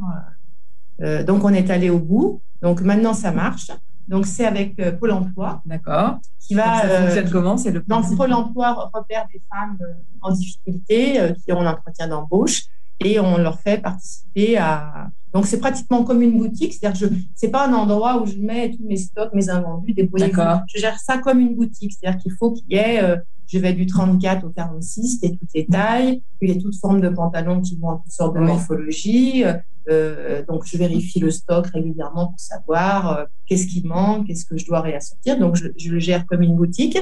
Euh, 1.03 1.23
donc 1.23 1.45
on 1.45 1.51
est 1.51 1.71
allé 1.71 1.91
au 1.91 1.99
bout. 1.99 2.43
Donc 2.63 2.81
maintenant 2.81 3.13
ça 3.13 3.31
marche. 3.31 3.71
Donc 4.09 4.27
c'est 4.27 4.47
avec 4.47 4.77
Pôle 4.99 5.13
Emploi. 5.13 5.63
D'accord. 5.67 6.19
Qui 6.41 6.55
va. 6.55 6.81
ça 6.81 7.03
fonctionne 7.03 7.31
comment? 7.31 7.57
C'est 7.59 7.71
le. 7.71 7.83
Donc 7.87 8.17
Pôle 8.17 8.33
Emploi 8.33 8.91
repère 8.93 9.27
des 9.33 9.41
femmes 9.51 9.79
en 10.23 10.33
difficulté 10.33 11.21
qui 11.45 11.53
ont 11.53 11.61
un 11.61 11.73
entretien 11.73 12.09
d'embauche 12.09 12.63
et 13.04 13.21
on 13.21 13.38
leur 13.38 13.61
fait 13.61 13.80
participer 13.80 14.56
à. 14.59 15.11
Donc, 15.32 15.47
c'est 15.47 15.59
pratiquement 15.59 16.04
comme 16.04 16.21
une 16.21 16.37
boutique, 16.37 16.75
c'est-à-dire 16.75 17.09
que 17.09 17.14
ce 17.37 17.47
n'est 17.47 17.50
pas 17.50 17.66
un 17.66 17.73
endroit 17.73 18.21
où 18.21 18.26
je 18.26 18.37
mets 18.37 18.71
tous 18.71 18.85
mes 18.85 18.99
stocks, 18.99 19.32
mes 19.32 19.49
invendus, 19.49 19.94
des 19.94 20.09
Je 20.12 20.78
gère 20.78 20.99
ça 20.99 21.18
comme 21.18 21.40
une 21.40 21.54
boutique, 21.54 21.92
c'est-à-dire 21.92 22.21
qu'il 22.21 22.32
faut 22.32 22.52
qu'il 22.52 22.66
y 22.71 22.76
ait, 22.76 23.02
euh, 23.02 23.16
je 23.47 23.59
vais 23.59 23.73
du 23.73 23.87
34 23.87 24.44
au 24.44 24.50
46, 24.50 25.21
et 25.23 25.30
toutes 25.30 25.49
les 25.54 25.64
tailles, 25.64 26.23
il 26.42 26.50
y 26.50 26.52
a 26.52 26.61
toutes 26.61 26.76
formes 26.76 27.00
de 27.00 27.09
pantalons 27.09 27.62
qui 27.62 27.76
vont 27.76 27.88
en 27.88 27.97
toutes 27.97 28.12
sortes 28.12 28.35
de 28.35 28.40
morphologies. 28.40 29.44
Euh, 29.88 30.44
donc, 30.47 30.64
je 30.66 30.76
vérifie 30.76 31.18
le 31.18 31.30
stock 31.30 31.66
régulièrement 31.66 32.28
pour 32.28 32.40
savoir 32.40 33.18
euh, 33.18 33.25
qu'est-ce 33.47 33.66
qui 33.66 33.82
manque, 33.87 34.26
qu'est-ce 34.26 34.44
que 34.44 34.56
je 34.56 34.66
dois 34.66 34.80
réassortir. 34.80 35.38
Donc, 35.38 35.56
je, 35.56 35.68
je, 35.76 35.90
le 35.90 35.99
gère 35.99 36.26
comme 36.26 36.42
une 36.42 36.56
boutique. 36.56 36.99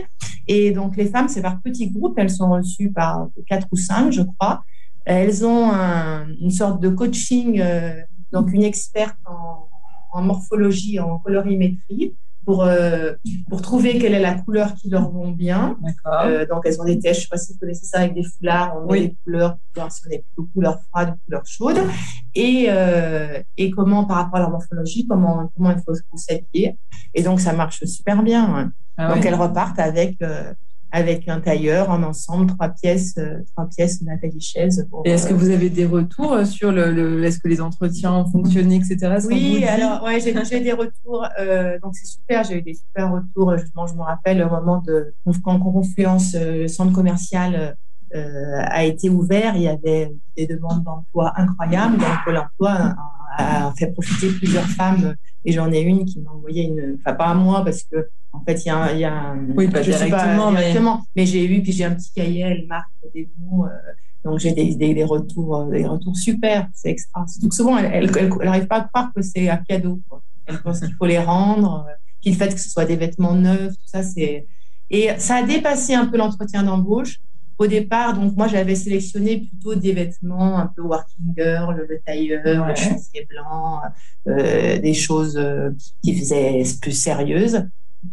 Et 0.47 0.71
donc, 0.71 0.97
les 0.97 1.07
femmes, 1.07 1.29
c'est 1.29 1.43
par 1.43 1.61
petits 1.61 1.91
groupes. 1.91 2.19
Elles 2.19 2.31
sont 2.31 2.51
reçues 2.51 2.91
par 2.91 3.29
quatre 3.47 3.67
ou 3.73 3.77
cinq, 3.77 4.13
je 4.13 4.23
crois. 4.23 4.63
Elles 5.05 5.45
ont 5.45 5.71
un, 5.73 6.29
une 6.41 6.51
sorte 6.51 6.81
de 6.81 6.89
coaching, 6.89 7.61
euh, 7.61 8.01
donc 8.33 8.53
une 8.53 8.63
experte 8.63 9.17
en, 9.27 9.69
en, 10.13 10.23
morphologie, 10.23 11.01
en 11.01 11.19
colorimétrie, 11.19 12.15
pour, 12.45 12.65
euh, 12.65 13.13
pour 13.49 13.63
trouver 13.63 13.99
quelle 13.99 14.15
est 14.15 14.21
la 14.21 14.35
couleur 14.35 14.75
qui 14.75 14.89
leur 14.89 15.11
vont 15.11 15.31
bien. 15.31 15.79
Euh, 16.07 16.47
donc, 16.47 16.63
elles 16.65 16.81
ont 16.81 16.85
des 16.85 16.99
tests, 16.99 17.21
je 17.21 17.21
ne 17.21 17.23
sais 17.23 17.29
pas 17.29 17.37
si 17.37 17.53
vous 17.53 17.59
connaissez 17.59 17.87
ça, 17.87 17.99
avec 17.99 18.15
des 18.15 18.23
foulards, 18.25 18.77
on 18.77 18.91
met 18.91 19.01
des 19.01 19.17
couleurs 19.25 19.57
si 19.89 20.03
on 20.07 20.11
est 20.11 20.25
plutôt 20.25 20.49
couleur 20.53 20.81
froide 20.89 21.15
ou 21.15 21.25
couleur 21.27 21.43
chaude. 21.45 21.79
Et, 22.35 22.67
euh, 22.69 23.41
et 23.57 23.71
comment, 23.71 24.05
par 24.05 24.17
rapport 24.19 24.37
à 24.37 24.41
leur 24.41 24.51
morphologie, 24.51 25.07
comment, 25.07 25.51
comment 25.57 25.71
il 25.71 25.83
faut 25.85 25.95
s'habiller. 26.17 26.77
Et 27.15 27.23
donc, 27.23 27.41
ça 27.41 27.53
marche 27.53 27.85
super 27.85 28.23
bien. 28.23 28.73
Ah 28.97 29.15
donc, 29.15 29.25
elles 29.25 29.35
repartent 29.35 29.79
avec 29.79 30.21
euh, 30.23 30.53
avec 30.93 31.29
un 31.29 31.41
tailleur 31.41 31.91
en 31.91 32.03
ensemble, 32.03 32.47
trois 32.47 32.69
pièces, 32.69 33.15
euh, 33.19 33.39
trois 33.53 33.67
pièces 33.67 34.03
Nathalie 34.03 34.41
Chaise. 34.41 34.89
Et 35.05 35.11
est-ce 35.11 35.29
que 35.29 35.35
vous 35.35 35.51
avez 35.51 35.71
des 35.71 35.87
retours 35.87 36.45
sur 36.47 36.73
le, 36.73 36.91
le 36.91 37.23
est-ce 37.25 37.39
que 37.39 37.49
les 37.49 37.61
entretiens 37.61 38.13
ont 38.13 38.27
fonctionné, 38.31 38.77
etc. 38.77 39.19
Oui, 39.27 39.65
alors 39.65 40.03
ouais, 40.03 40.21
j'ai, 40.21 40.35
j'ai 40.45 40.61
des 40.61 40.73
retours, 40.73 41.27
euh, 41.39 41.79
donc 41.81 41.95
c'est 41.95 42.07
super, 42.07 42.45
j'ai 42.45 42.59
eu 42.59 42.63
des 42.63 42.75
super 42.75 43.13
retours. 43.13 43.57
Justement, 43.59 43.87
je 43.87 43.95
me 43.95 44.03
rappelle 44.03 44.43
au 44.43 44.51
moment 44.51 44.83
de 44.87 45.15
quand 45.45 45.59
Confluence, 45.61 46.35
euh, 46.35 46.63
le 46.63 46.69
centre 46.69 46.93
commercial 46.93 47.77
euh, 48.15 48.63
a 48.65 48.85
été 48.85 49.09
ouvert, 49.09 49.55
il 49.57 49.63
y 49.63 49.69
avait 49.69 50.13
des 50.37 50.47
demandes 50.47 50.83
d'emploi 50.83 51.33
incroyables. 51.37 51.99
Donc 51.99 52.09
Pôle 52.25 52.39
Emploi 52.39 52.95
a, 53.37 53.69
a 53.69 53.73
fait 53.75 53.89
profiter 53.89 54.29
plusieurs 54.29 54.67
femmes 54.67 55.15
et 55.45 55.53
j'en 55.53 55.71
ai 55.73 55.81
une 55.81 56.05
qui 56.05 56.21
m'a 56.21 56.31
envoyé 56.33 56.65
une, 56.65 56.99
enfin 56.99 57.15
pas 57.15 57.27
à 57.27 57.35
moi 57.35 57.65
parce 57.65 57.85
que 57.85 58.09
en 58.33 58.43
fait 58.45 58.65
il 58.65 58.69
y 58.69 58.71
a, 58.71 58.93
il 58.93 58.99
y 59.01 59.05
a 59.05 59.35
oui 59.57 59.69
pas 59.69 59.83
je 59.83 59.91
directement, 59.91 60.53
pas, 60.53 60.61
directement 60.61 61.03
mais, 61.15 61.23
mais 61.23 61.27
j'ai 61.27 61.45
eu 61.45 61.63
puis 61.63 61.73
j'ai 61.73 61.85
un 61.85 61.95
petit 61.95 62.13
cahier, 62.13 62.41
elle 62.41 62.67
marque 62.67 62.91
des 63.15 63.29
bons, 63.37 63.65
euh, 63.65 63.69
donc 64.25 64.39
j'ai 64.39 64.53
des, 64.53 64.75
des, 64.75 64.95
des, 64.95 65.05
retours, 65.05 65.57
euh, 65.57 65.71
des 65.71 65.87
retours 65.87 66.17
super, 66.17 66.69
c'est 66.75 66.91
extra. 66.91 67.25
Donc 67.43 67.55
souvent 67.55 67.79
elle, 67.79 67.91
elle, 67.93 68.11
elle, 68.19 68.31
elle 68.41 68.49
arrive 68.49 68.67
pas 68.67 68.77
à 68.77 68.83
croire 68.83 69.13
que 69.15 69.23
c'est 69.23 69.49
un 69.49 69.57
cadeau, 69.57 70.01
quoi. 70.09 70.23
Elle 70.47 70.61
pense 70.61 70.81
qu'il 70.81 70.93
faut 70.95 71.07
les 71.07 71.19
rendre, 71.19 71.87
euh, 71.89 71.93
qu'il 72.21 72.35
fait 72.35 72.53
que 72.53 72.61
ce 72.61 72.69
soit 72.69 72.85
des 72.85 72.97
vêtements 72.97 73.35
neufs, 73.35 73.73
tout 73.73 73.87
ça 73.87 74.03
c'est 74.03 74.47
et 74.91 75.11
ça 75.19 75.37
a 75.37 75.43
dépassé 75.45 75.95
un 75.95 76.07
peu 76.07 76.17
l'entretien 76.17 76.65
d'embauche 76.65 77.21
au 77.61 77.67
départ, 77.67 78.15
donc 78.15 78.37
moi 78.37 78.49
j'avais 78.49 78.75
sélectionné 78.75 79.37
plutôt 79.37 79.75
des 79.75 79.93
vêtements 79.93 80.59
un 80.59 80.67
peu 80.67 80.81
working 80.81 81.35
girl, 81.37 81.87
le 81.89 82.01
tailleur, 82.01 82.63
ouais. 82.63 82.71
le 82.71 82.75
chaussée 82.75 83.27
blanc, 83.29 83.83
euh, 84.27 84.79
des 84.79 84.95
choses 84.95 85.37
euh, 85.37 85.71
qui 86.03 86.17
faisaient 86.17 86.63
plus 86.81 86.93
sérieuses. 86.93 87.63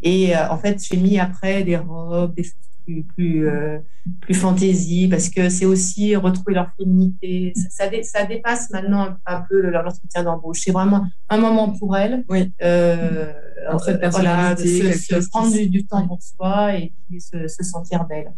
Et 0.02 0.36
euh, 0.36 0.50
en 0.50 0.58
fait, 0.58 0.84
j'ai 0.84 0.98
mis 0.98 1.20
après 1.20 1.64
des 1.64 1.78
robes, 1.78 2.36
des 2.36 2.44
choses 2.44 2.54
plus 2.86 3.04
plus, 3.04 3.48
euh, 3.48 3.80
plus 4.22 4.34
fantaisie 4.34 5.10
parce 5.10 5.30
que 5.30 5.50
c'est 5.50 5.66
aussi 5.66 6.16
retrouver 6.16 6.54
leur 6.54 6.70
féminité. 6.78 7.52
Ça, 7.56 7.70
ça, 7.70 7.88
dé, 7.90 8.04
ça 8.04 8.26
dépasse 8.26 8.70
maintenant 8.70 9.02
un, 9.02 9.18
un 9.26 9.42
peu 9.42 9.62
leur 9.70 9.86
entretien 9.86 10.24
d'embauche. 10.24 10.62
C'est 10.64 10.72
vraiment 10.72 11.06
un 11.30 11.38
moment 11.38 11.72
pour 11.72 11.98
elles. 11.98 12.24
Oui. 12.30 12.52
Euh, 12.62 13.34
voilà, 14.12 14.56
de 14.56 14.62
se, 14.62 15.22
se 15.22 15.30
prendre 15.30 15.52
du, 15.52 15.70
du, 15.70 15.86
temps 15.86 16.08
pour 16.08 16.22
soi 16.22 16.76
et 16.76 16.94
puis 17.08 17.20
se, 17.20 17.48
se 17.48 17.64
sentir 17.64 18.06
belle. 18.06 18.32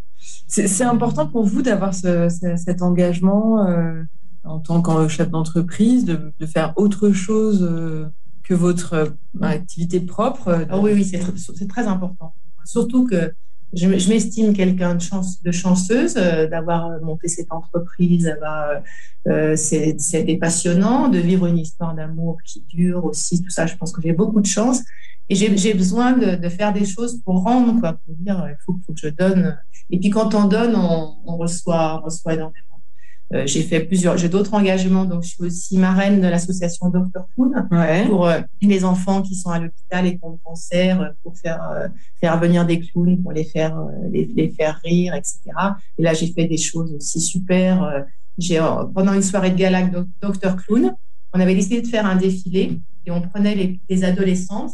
C'est 0.48 0.84
important 0.84 1.28
pour 1.28 1.46
vous 1.46 1.62
d'avoir 1.62 1.94
ce, 1.94 2.30
ce, 2.30 2.56
cet 2.56 2.82
engagement 2.82 3.66
euh, 3.68 4.04
en 4.44 4.60
tant 4.60 4.82
que 4.82 5.08
chef 5.08 5.30
d'entreprise, 5.30 6.06
de, 6.06 6.34
de, 6.40 6.46
faire 6.46 6.74
autre 6.78 7.12
chose 7.12 7.64
euh, 7.64 8.08
que 8.50 8.56
votre 8.56 8.94
euh, 8.94 9.06
activité 9.42 10.00
propre. 10.00 10.66
Oh 10.74 10.80
oui, 10.82 10.92
oui, 10.94 11.06
c'est 11.06 11.68
très 11.68 11.86
important. 11.86 12.34
Surtout 12.66 13.06
que 13.06 13.32
je, 13.74 13.88
m'estime 13.88 14.54
quelqu'un 14.54 14.96
de, 14.96 15.02
chance, 15.02 15.44
de 15.44 15.52
chanceuse 15.52 16.16
euh, 16.18 16.48
d'avoir 16.48 17.00
monté 17.02 17.28
cette 17.28 17.52
entreprise. 17.52 18.24
D'avoir, 18.24 18.82
euh, 19.28 19.56
C'était 19.56 20.38
passionnant 20.38 21.10
de 21.10 21.20
vivre 21.20 21.46
une 21.46 21.60
histoire 21.60 21.94
d'amour 21.94 22.40
qui 22.44 22.66
dure 22.68 23.06
aussi. 23.06 23.44
Tout 23.44 23.52
ça, 23.52 23.68
je 23.68 23.76
pense 23.76 23.92
que 23.92 24.02
j'ai 24.02 24.14
beaucoup 24.14 24.42
de 24.42 24.48
chance. 24.48 24.82
Et 25.32 25.36
j'ai 25.36 25.76
besoin 25.76 26.14
de, 26.14 26.50
faire 26.50 26.74
des 26.74 26.86
choses 26.86 27.22
pour 27.24 27.44
rendre, 27.44 27.80
quoi, 27.80 27.94
pour 27.94 28.16
dire 28.16 28.44
il 28.50 28.58
faut, 28.66 28.74
que 28.74 28.94
je 28.96 29.10
donne. 29.10 29.60
Et 29.92 30.00
puis 30.00 30.10
quand 30.10 30.34
on 30.34 30.46
donne, 30.46 30.76
on, 30.76 31.18
on 31.24 31.38
reçoit, 31.38 32.00
on 32.02 32.06
reçoit 32.06 32.34
énormément. 32.34 32.69
Euh, 33.34 33.46
j'ai 33.46 33.62
fait 33.62 33.82
plusieurs, 33.82 34.18
j'ai 34.18 34.30
d'autres 34.30 34.54
engagements. 34.56 35.06
Donc, 35.06 35.24
je 35.24 35.30
suis 35.30 35.44
aussi 35.44 35.78
marraine 35.78 36.20
de 36.20 36.28
l'association 36.28 36.90
Dr. 36.90 37.26
Poon 37.36 37.52
ouais. 37.72 38.08
pour 38.08 38.26
euh, 38.26 38.40
les 38.62 38.84
enfants 38.84 39.22
qui 39.22 39.36
sont 39.36 39.50
à 39.52 39.60
l'hôpital 39.60 40.08
et 40.08 40.18
qui 40.18 40.20
ont 40.24 40.32
le 40.32 40.38
cancer, 40.44 41.02
euh, 41.02 41.10
pour 41.22 41.38
faire, 41.38 41.62
euh, 41.72 41.88
faire 42.20 42.40
venir 42.40 42.66
des 42.66 42.80
clowns, 42.80 43.22
pour 43.22 43.32
les 43.32 43.44
faire, 43.44 43.78
euh, 43.78 44.10
les, 44.12 44.26
les, 44.36 44.50
faire 44.50 44.80
rire, 44.84 45.14
etc. 45.14 45.42
Et 45.98 46.04
là, 46.04 46.14
j'ai 46.14 46.28
fait 46.28 46.46
des 46.46 46.58
choses 46.58 46.92
aussi 46.94 47.22
super. 47.22 48.06
J'ai, 48.38 48.60
pendant 48.96 49.14
une 49.14 49.22
soirée 49.22 49.52
de 49.52 49.58
gala 49.58 49.84
Dr. 50.22 50.56
Clown, 50.56 50.96
on 51.34 51.40
avait 51.40 51.54
décidé 51.56 51.82
de 51.82 51.88
faire 51.88 52.06
un 52.06 52.16
défilé 52.16 52.80
et 53.06 53.12
on 53.12 53.22
prenait 53.22 53.54
les, 53.54 53.80
les 53.90 54.04
adolescentes. 54.04 54.72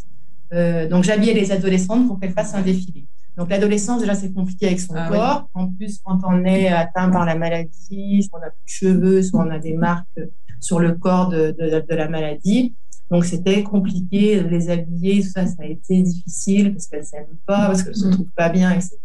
donc, 0.91 1.03
j'habillais 1.03 1.33
les 1.33 1.51
adolescentes 1.51 2.07
pour 2.07 2.19
qu'elles 2.19 2.33
fassent 2.33 2.53
un 2.53 2.61
défilé. 2.61 3.05
Donc 3.37 3.49
l'adolescence, 3.49 4.01
déjà, 4.01 4.15
c'est 4.15 4.33
compliqué 4.33 4.67
avec 4.67 4.79
son 4.79 4.93
ah, 4.95 5.09
corps. 5.09 5.49
Oui. 5.55 5.61
En 5.63 5.67
plus, 5.67 5.99
quand 6.03 6.19
on 6.25 6.45
est 6.45 6.67
atteint 6.67 7.09
par 7.09 7.25
la 7.25 7.35
maladie, 7.35 8.23
soit 8.23 8.39
on 8.39 8.41
n'a 8.41 8.49
plus 8.49 8.63
de 8.65 8.69
cheveux, 8.69 9.21
soit 9.23 9.45
on 9.45 9.49
a 9.49 9.59
des 9.59 9.73
marques 9.73 10.19
sur 10.59 10.79
le 10.79 10.93
corps 10.93 11.29
de, 11.29 11.55
de, 11.59 11.85
de 11.87 11.95
la 11.95 12.07
maladie. 12.07 12.73
Donc 13.11 13.25
c'était 13.25 13.61
compliqué 13.61 14.41
de 14.41 14.47
les 14.47 14.69
habiller, 14.69 15.21
tout 15.21 15.29
ça, 15.29 15.45
ça 15.45 15.61
a 15.61 15.65
été 15.65 16.01
difficile 16.01 16.73
parce 16.73 16.87
qu'elles 16.87 17.05
s'aiment 17.05 17.37
pas, 17.45 17.67
parce 17.67 17.83
qu'elles 17.83 17.95
se 17.95 18.07
trouvent 18.07 18.31
pas 18.35 18.49
bien, 18.49 18.71
etc. 18.71 18.97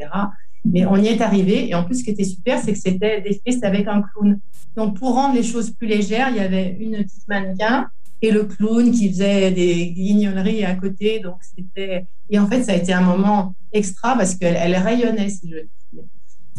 Mais 0.64 0.86
on 0.86 0.96
y 0.96 1.08
est 1.08 1.20
arrivé. 1.20 1.68
Et 1.68 1.74
en 1.74 1.84
plus, 1.84 1.96
ce 1.96 2.04
qui 2.04 2.10
était 2.10 2.24
super, 2.24 2.58
c'est 2.60 2.72
que 2.72 2.78
c'était 2.78 3.20
des 3.20 3.40
festes 3.44 3.64
avec 3.64 3.86
un 3.88 4.02
clown. 4.02 4.38
Donc 4.76 4.98
pour 4.98 5.14
rendre 5.14 5.34
les 5.34 5.42
choses 5.42 5.70
plus 5.70 5.86
légères, 5.86 6.28
il 6.30 6.36
y 6.36 6.40
avait 6.40 6.76
une 6.80 6.96
petite 6.98 7.28
mannequin 7.28 7.88
et 8.22 8.30
le 8.30 8.44
clown 8.44 8.90
qui 8.90 9.08
faisait 9.10 9.50
des 9.50 9.90
guignolleries 9.90 10.64
à 10.64 10.74
côté. 10.74 11.20
Donc, 11.20 11.36
c'était. 11.42 12.06
Et 12.28 12.38
en 12.38 12.46
fait, 12.46 12.62
ça 12.62 12.72
a 12.72 12.76
été 12.76 12.92
un 12.92 13.00
moment 13.00 13.54
extra 13.72 14.16
parce 14.16 14.34
qu'elle 14.34 14.56
elle 14.56 14.76
rayonnait, 14.76 15.28
si 15.28 15.50
je 15.50 15.56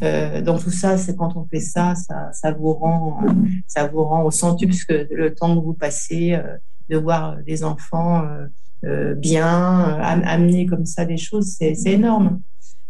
euh, 0.04 0.42
donc 0.42 0.64
tout 0.64 0.72
ça, 0.72 0.98
c'est 0.98 1.16
quand 1.16 1.36
on 1.36 1.46
fait 1.46 1.60
ça, 1.60 1.94
ça, 1.96 2.32
ça 2.34 2.52
vous 2.52 2.74
rend, 2.74 3.22
ça 3.68 3.88
vous 3.88 4.04
rend 4.04 4.24
au 4.24 4.32
centuple 4.32 4.74
parce 4.74 4.86
que 4.86 5.14
le 5.14 5.34
temps 5.34 5.56
que 5.56 5.64
vous 5.64 5.74
passez, 5.74 6.34
euh, 6.34 6.58
de 6.90 6.98
voir 6.98 7.38
des 7.44 7.64
enfants 7.64 8.26
euh, 8.26 8.48
euh 8.84 9.16
bien 9.16 9.48
am 9.48 10.24
amener 10.26 10.66
comme 10.66 10.86
ça 10.86 11.06
des 11.06 11.18
choses, 11.18 11.56
c'est 11.58 11.76
énorme. 11.86 12.42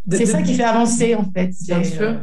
C'est 0.09 0.25
ça 0.25 0.41
qui 0.41 0.53
fait 0.53 0.63
avancer 0.63 1.13
en 1.15 1.29
fait. 1.31 1.51
Bien 1.65 1.83
sûr. 1.83 2.21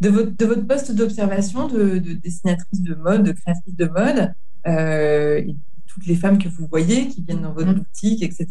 De 0.00 0.10
votre, 0.10 0.36
de 0.36 0.46
votre 0.46 0.66
poste 0.66 0.92
d'observation 0.92 1.68
de, 1.68 1.98
de, 1.98 2.12
dessinatrice 2.12 2.82
de 2.82 2.94
mode, 2.94 3.24
de 3.24 3.32
créatrice 3.32 3.74
de 3.74 3.86
mode, 3.86 4.32
toutes 4.66 6.06
les 6.06 6.16
femmes 6.16 6.38
que 6.38 6.48
vous 6.48 6.66
voyez 6.68 7.08
qui 7.08 7.22
viennent 7.22 7.42
dans 7.42 7.52
votre 7.52 7.72
mm. 7.72 7.78
boutique, 7.78 8.22
etc. 8.22 8.46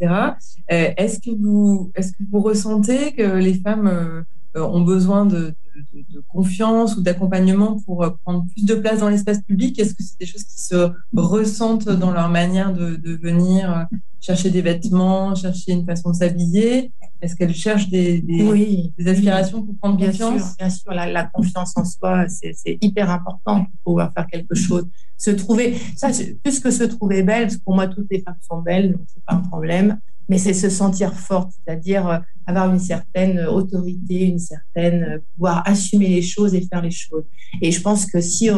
Est-ce 0.67 1.19
que 1.19 1.32
vous, 1.32 1.91
est-ce 1.95 2.12
que 2.12 2.23
vous 2.32 2.41
ressentez 2.41 3.13
que 3.13 3.38
les 3.38 3.54
femmes 3.56 4.25
ont 4.61 4.81
besoin 4.81 5.25
de, 5.25 5.53
de, 5.93 6.23
confiance 6.27 6.95
ou 6.97 7.01
d'accompagnement 7.01 7.79
pour 7.85 8.03
euh, 8.03 8.09
prendre 8.23 8.45
plus 8.53 8.65
de 8.65 8.75
place 8.75 8.99
dans 8.99 9.09
l'espace 9.09 9.41
public? 9.41 9.77
Est-ce 9.79 9.93
que 9.93 10.03
c'est 10.03 10.19
des 10.19 10.25
choses 10.25 10.43
qui 10.43 10.61
se 10.61 10.91
ressentent 11.15 11.89
dans 11.89 12.11
leur 12.11 12.29
manière 12.29 12.73
de, 12.73 13.19
venir 13.21 13.71
euh, 13.71 13.97
chercher 14.21 14.49
des 14.49 14.61
vêtements, 14.61 15.35
chercher 15.35 15.73
une 15.73 15.85
façon 15.85 16.11
de 16.11 16.15
s'habiller? 16.15 16.91
Est-ce 17.21 17.35
qu'elles 17.35 17.55
cherchent 17.55 17.89
des, 17.89 18.21
des, 18.21 19.07
aspirations 19.07 19.63
pour 19.63 19.75
prendre 19.77 19.97
bien 19.97 20.11
confiance? 20.11 20.41
sûr, 20.41 20.55
Bien 20.59 20.69
sûr, 20.69 20.91
la, 20.91 21.23
confiance 21.25 21.73
en 21.75 21.85
soi, 21.85 22.25
c'est 22.27 22.77
hyper 22.81 23.09
important 23.09 23.65
pour 23.65 23.73
pouvoir 23.83 24.13
faire 24.13 24.27
quelque 24.27 24.55
chose. 24.55 24.85
Se 25.17 25.31
trouver, 25.31 25.77
ça, 25.95 26.09
plus 26.43 26.59
que 26.59 26.71
se 26.71 26.83
trouver 26.83 27.23
belle, 27.23 27.43
parce 27.43 27.57
que 27.57 27.63
pour 27.63 27.75
moi, 27.75 27.87
toutes 27.87 28.07
les 28.11 28.21
femmes 28.21 28.37
sont 28.41 28.61
belles, 28.61 28.93
donc 28.93 29.01
c'est 29.07 29.23
pas 29.23 29.35
un 29.35 29.39
problème 29.39 29.97
mais 30.29 30.38
c'est 30.38 30.53
se 30.53 30.69
sentir 30.69 31.13
forte, 31.13 31.51
c'est-à-dire 31.51 32.07
euh, 32.07 32.17
avoir 32.45 32.71
une 32.71 32.79
certaine 32.79 33.39
autorité, 33.41 34.25
une 34.25 34.39
certaine 34.39 35.03
euh, 35.03 35.19
pouvoir 35.33 35.63
assumer 35.65 36.07
les 36.07 36.21
choses 36.21 36.55
et 36.55 36.61
faire 36.61 36.81
les 36.81 36.91
choses. 36.91 37.23
Et 37.61 37.71
je 37.71 37.81
pense 37.81 38.05
que 38.05 38.21
si 38.21 38.49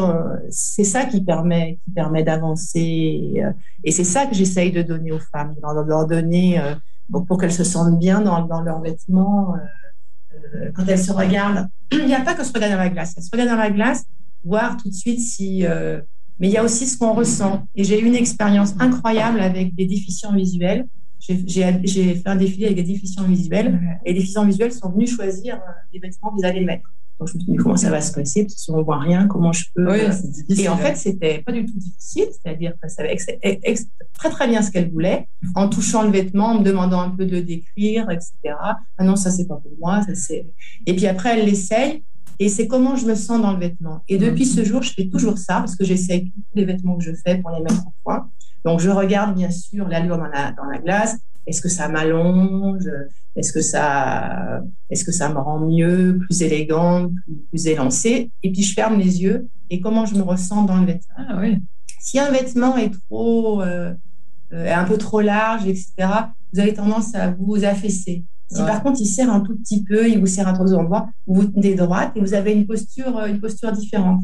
c'est 0.50 0.84
ça 0.84 1.04
qui 1.04 1.22
permet 1.22 1.78
qui 1.84 1.90
permet 1.92 2.22
d'avancer 2.22 3.34
euh, 3.44 3.52
et, 3.84 3.92
c'est 3.92 4.04
ça 4.04 4.26
que 4.26 4.34
j'essaye 4.34 4.72
de 4.72 4.82
donner 4.82 5.12
aux 5.12 5.20
femmes, 5.20 5.54
de 5.54 5.88
leur 5.88 6.06
donner 6.06 6.60
pour, 7.10 7.38
qu'elles 7.38 7.52
se 7.52 7.64
sentent 7.64 7.98
bien 7.98 8.20
dans, 8.20 8.44
dans 8.46 8.60
leurs 8.60 8.80
vêtements 8.80 9.54
quand 10.74 10.84
elles 10.86 10.98
se 10.98 11.12
regardent. 11.12 11.68
Il 11.92 12.06
n'y 12.06 12.14
a 12.14 12.20
pas 12.20 12.34
que 12.34 12.44
se 12.44 12.52
regarder 12.52 12.74
dans 12.74 12.82
la 12.82 12.90
glace, 12.90 13.14
elles 13.16 13.22
se 13.22 13.30
regardent 13.30 13.50
dans 13.50 13.56
la 13.56 13.70
glace, 13.70 14.04
voir 14.44 14.76
tout 14.76 14.88
de 14.88 14.94
suite 14.94 15.20
si 15.20 15.64
mais 16.40 16.46
il 16.46 16.52
y 16.52 16.56
a 16.56 16.62
aussi 16.62 16.86
ce 16.86 16.96
qu'on 16.96 17.14
ressent. 17.14 17.66
Et 17.74 17.82
j'ai 17.82 18.00
eu 18.00 18.06
une 18.06 18.14
expérience 18.14 18.74
incroyable 18.78 19.40
avec 19.40 19.74
des 19.74 19.86
déficients 19.86 20.32
visuels 20.32 20.86
j'ai 21.20 22.14
fait 22.14 22.28
un 22.28 22.36
défilé 22.36 22.66
avec 22.66 22.76
des 22.76 22.82
déficients 22.82 23.24
visuels 23.24 23.80
et 24.04 24.12
les 24.12 24.20
déficients 24.20 24.44
visuels 24.44 24.72
sont 24.72 24.90
venus 24.90 25.14
choisir 25.14 25.56
euh, 25.56 25.58
les 25.92 25.98
vêtements 25.98 26.34
qu'ils 26.34 26.44
allaient 26.44 26.64
mettre. 26.64 26.88
Donc, 27.18 27.28
je 27.28 27.34
me 27.34 27.40
suis 27.40 27.52
dit, 27.52 27.56
comment 27.56 27.76
ça 27.76 27.90
va 27.90 28.00
se 28.00 28.12
passer? 28.12 28.42
Parce 28.44 28.54
que 28.54 28.60
si 28.60 28.70
on 28.70 28.78
ne 28.78 28.82
voit 28.82 29.00
rien, 29.00 29.26
comment 29.26 29.52
je 29.52 29.64
peux. 29.74 29.90
Oui, 29.90 29.98
et 30.56 30.68
en 30.68 30.76
fait, 30.76 30.96
c'était 30.96 31.42
pas 31.42 31.50
du 31.50 31.66
tout 31.66 31.76
difficile. 31.76 32.26
C'est-à-dire 32.30 32.74
qu'elle 32.80 32.90
savait 32.90 33.16
très, 34.14 34.30
très 34.30 34.46
bien 34.46 34.62
ce 34.62 34.70
qu'elle 34.70 34.90
voulait 34.90 35.26
en 35.56 35.68
touchant 35.68 36.04
le 36.04 36.10
vêtement, 36.10 36.50
en 36.50 36.60
me 36.60 36.64
demandant 36.64 37.00
un 37.00 37.10
peu 37.10 37.26
de 37.26 37.40
décrire, 37.40 38.08
etc. 38.10 38.32
Ah 38.60 39.04
non, 39.04 39.16
ça, 39.16 39.32
c'est 39.32 39.48
pas 39.48 39.56
pour 39.56 39.72
moi. 39.80 40.02
Ça, 40.02 40.14
c'est... 40.14 40.46
Et 40.86 40.94
puis 40.94 41.06
après, 41.08 41.38
elle 41.38 41.46
l'essaye. 41.46 42.04
Et 42.40 42.48
c'est 42.48 42.68
comment 42.68 42.94
je 42.94 43.04
me 43.04 43.16
sens 43.16 43.42
dans 43.42 43.52
le 43.52 43.58
vêtement. 43.58 44.02
Et 44.08 44.16
depuis 44.16 44.46
ce 44.46 44.64
jour, 44.64 44.84
je 44.84 44.92
fais 44.92 45.08
toujours 45.08 45.38
ça 45.38 45.54
parce 45.54 45.74
que 45.74 45.84
j'essaye 45.84 46.30
tous 46.30 46.42
les 46.54 46.64
vêtements 46.64 46.96
que 46.96 47.02
je 47.02 47.10
fais 47.26 47.38
pour 47.38 47.50
les 47.50 47.60
mettre 47.60 47.84
en 47.84 47.92
point. 48.04 48.30
Donc, 48.64 48.80
je 48.80 48.90
regarde 48.90 49.34
bien 49.34 49.50
sûr 49.50 49.88
l'allure 49.88 50.18
dans 50.18 50.26
la, 50.26 50.52
dans 50.52 50.64
la 50.64 50.78
glace. 50.78 51.16
Est-ce 51.46 51.62
que 51.62 51.68
ça 51.68 51.88
m'allonge? 51.88 52.84
Est-ce 53.38 53.52
que 53.52 53.60
ça, 53.60 54.60
est-ce 54.90 55.04
que 55.04 55.12
ça 55.12 55.28
me 55.28 55.38
rend 55.38 55.60
mieux, 55.60 56.18
plus 56.18 56.42
élégante, 56.42 57.12
plus, 57.50 57.66
élancée? 57.68 58.30
Et 58.42 58.50
puis 58.50 58.62
je 58.62 58.74
ferme 58.74 58.98
les 58.98 59.22
yeux 59.22 59.48
et 59.70 59.80
comment 59.80 60.06
je 60.06 60.16
me 60.16 60.22
ressens 60.22 60.64
dans 60.64 60.76
le 60.76 60.86
vêtement? 60.86 61.14
Ah, 61.16 61.38
oui. 61.40 61.58
Si 62.00 62.18
un 62.18 62.30
vêtement 62.32 62.76
est 62.76 62.92
trop, 63.08 63.62
euh, 63.62 63.94
euh, 64.52 64.74
un 64.74 64.84
peu 64.84 64.98
trop 64.98 65.20
large, 65.20 65.66
etc., 65.66 65.92
vous 66.52 66.60
avez 66.60 66.74
tendance 66.74 67.14
à 67.14 67.30
vous 67.30 67.64
affaisser. 67.64 68.24
Si 68.50 68.62
par 68.62 68.82
contre 68.82 69.00
il 69.00 69.06
serre 69.06 69.30
un 69.30 69.40
tout 69.40 69.54
petit 69.56 69.84
peu, 69.84 70.08
il 70.08 70.18
vous 70.18 70.26
serre 70.26 70.48
à 70.48 70.54
trois 70.54 70.74
endroits, 70.74 71.10
vous 71.26 71.42
vous 71.42 71.46
tenez 71.46 71.74
droite 71.74 72.12
et 72.16 72.20
vous 72.20 72.32
avez 72.32 72.52
une 72.52 72.66
posture, 72.66 73.24
une 73.26 73.40
posture 73.40 73.70
différente. 73.72 74.22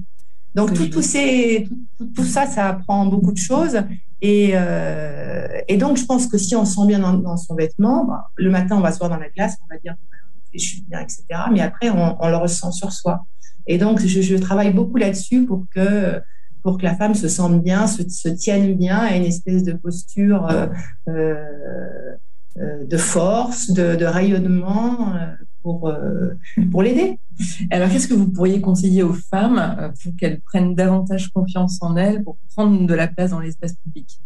Donc 0.54 0.72
tout, 0.72 0.86
tout, 0.86 1.02
ces, 1.02 1.68
tout, 1.98 2.06
tout, 2.06 2.24
ça, 2.24 2.46
ça 2.46 2.68
apprend 2.68 3.06
beaucoup 3.06 3.32
de 3.32 3.38
choses. 3.38 3.76
Et, 4.26 4.52
euh, 4.54 5.46
et, 5.68 5.76
donc, 5.76 5.98
je 5.98 6.06
pense 6.06 6.26
que 6.26 6.38
si 6.38 6.56
on 6.56 6.64
sent 6.64 6.86
bien 6.86 6.98
dans, 6.98 7.36
son 7.36 7.54
vêtement, 7.54 8.06
bah, 8.06 8.30
le 8.36 8.50
matin, 8.50 8.78
on 8.78 8.80
va 8.80 8.90
se 8.90 8.96
voir 8.96 9.10
dans 9.10 9.18
la 9.18 9.28
glace, 9.28 9.58
on 9.62 9.66
va 9.72 9.78
dire 9.78 9.94
je 10.54 10.60
suis 10.60 10.82
bien, 10.82 11.00
etc. 11.00 11.24
Mais 11.52 11.60
après, 11.60 11.90
on, 11.90 12.28
le 12.28 12.36
ressent 12.36 12.72
sur 12.72 12.90
soi. 12.90 13.26
Et 13.66 13.76
donc, 13.76 14.00
je, 14.00 14.36
travaille 14.36 14.72
beaucoup 14.72 14.96
là-dessus 14.96 15.44
pour 15.44 15.66
que 15.74 16.22
pour 16.62 16.78
que 16.78 16.84
la 16.84 16.94
femme 16.94 17.14
se 17.14 17.28
sente 17.28 17.62
bien, 17.62 17.86
se, 17.86 18.08
se 18.08 18.30
tienne 18.30 18.74
bien, 18.74 18.96
à 18.96 19.14
une 19.16 19.24
espèce 19.24 19.62
de 19.62 19.74
posture 19.74 20.48
euh, 20.48 20.68
euh, 21.08 22.84
de 22.86 22.96
force, 22.96 23.72
de 23.72 24.04
rayonnement 24.06 25.16
euh, 25.66 26.34
pour, 26.70 26.82
l'aider. 26.82 27.18
Alors, 27.70 27.88
qu'est-ce 27.88 28.08
que 28.08 28.14
vous 28.14 28.30
pourriez 28.30 28.60
conseiller 28.60 29.02
aux 29.02 29.14
femmes 29.14 29.92
pour 30.02 30.12
qu'elles 30.16 30.40
prennent 30.40 30.74
davantage 30.74 31.28
confiance 31.28 31.78
en 31.80 31.96
elles, 31.96 32.22
pour 32.22 32.36
prendre 32.54 32.86
de 32.86 32.94
la 32.94 33.08
place 33.08 33.30
dans 33.30 33.40
l'espace 33.40 33.74
public? 33.74 34.20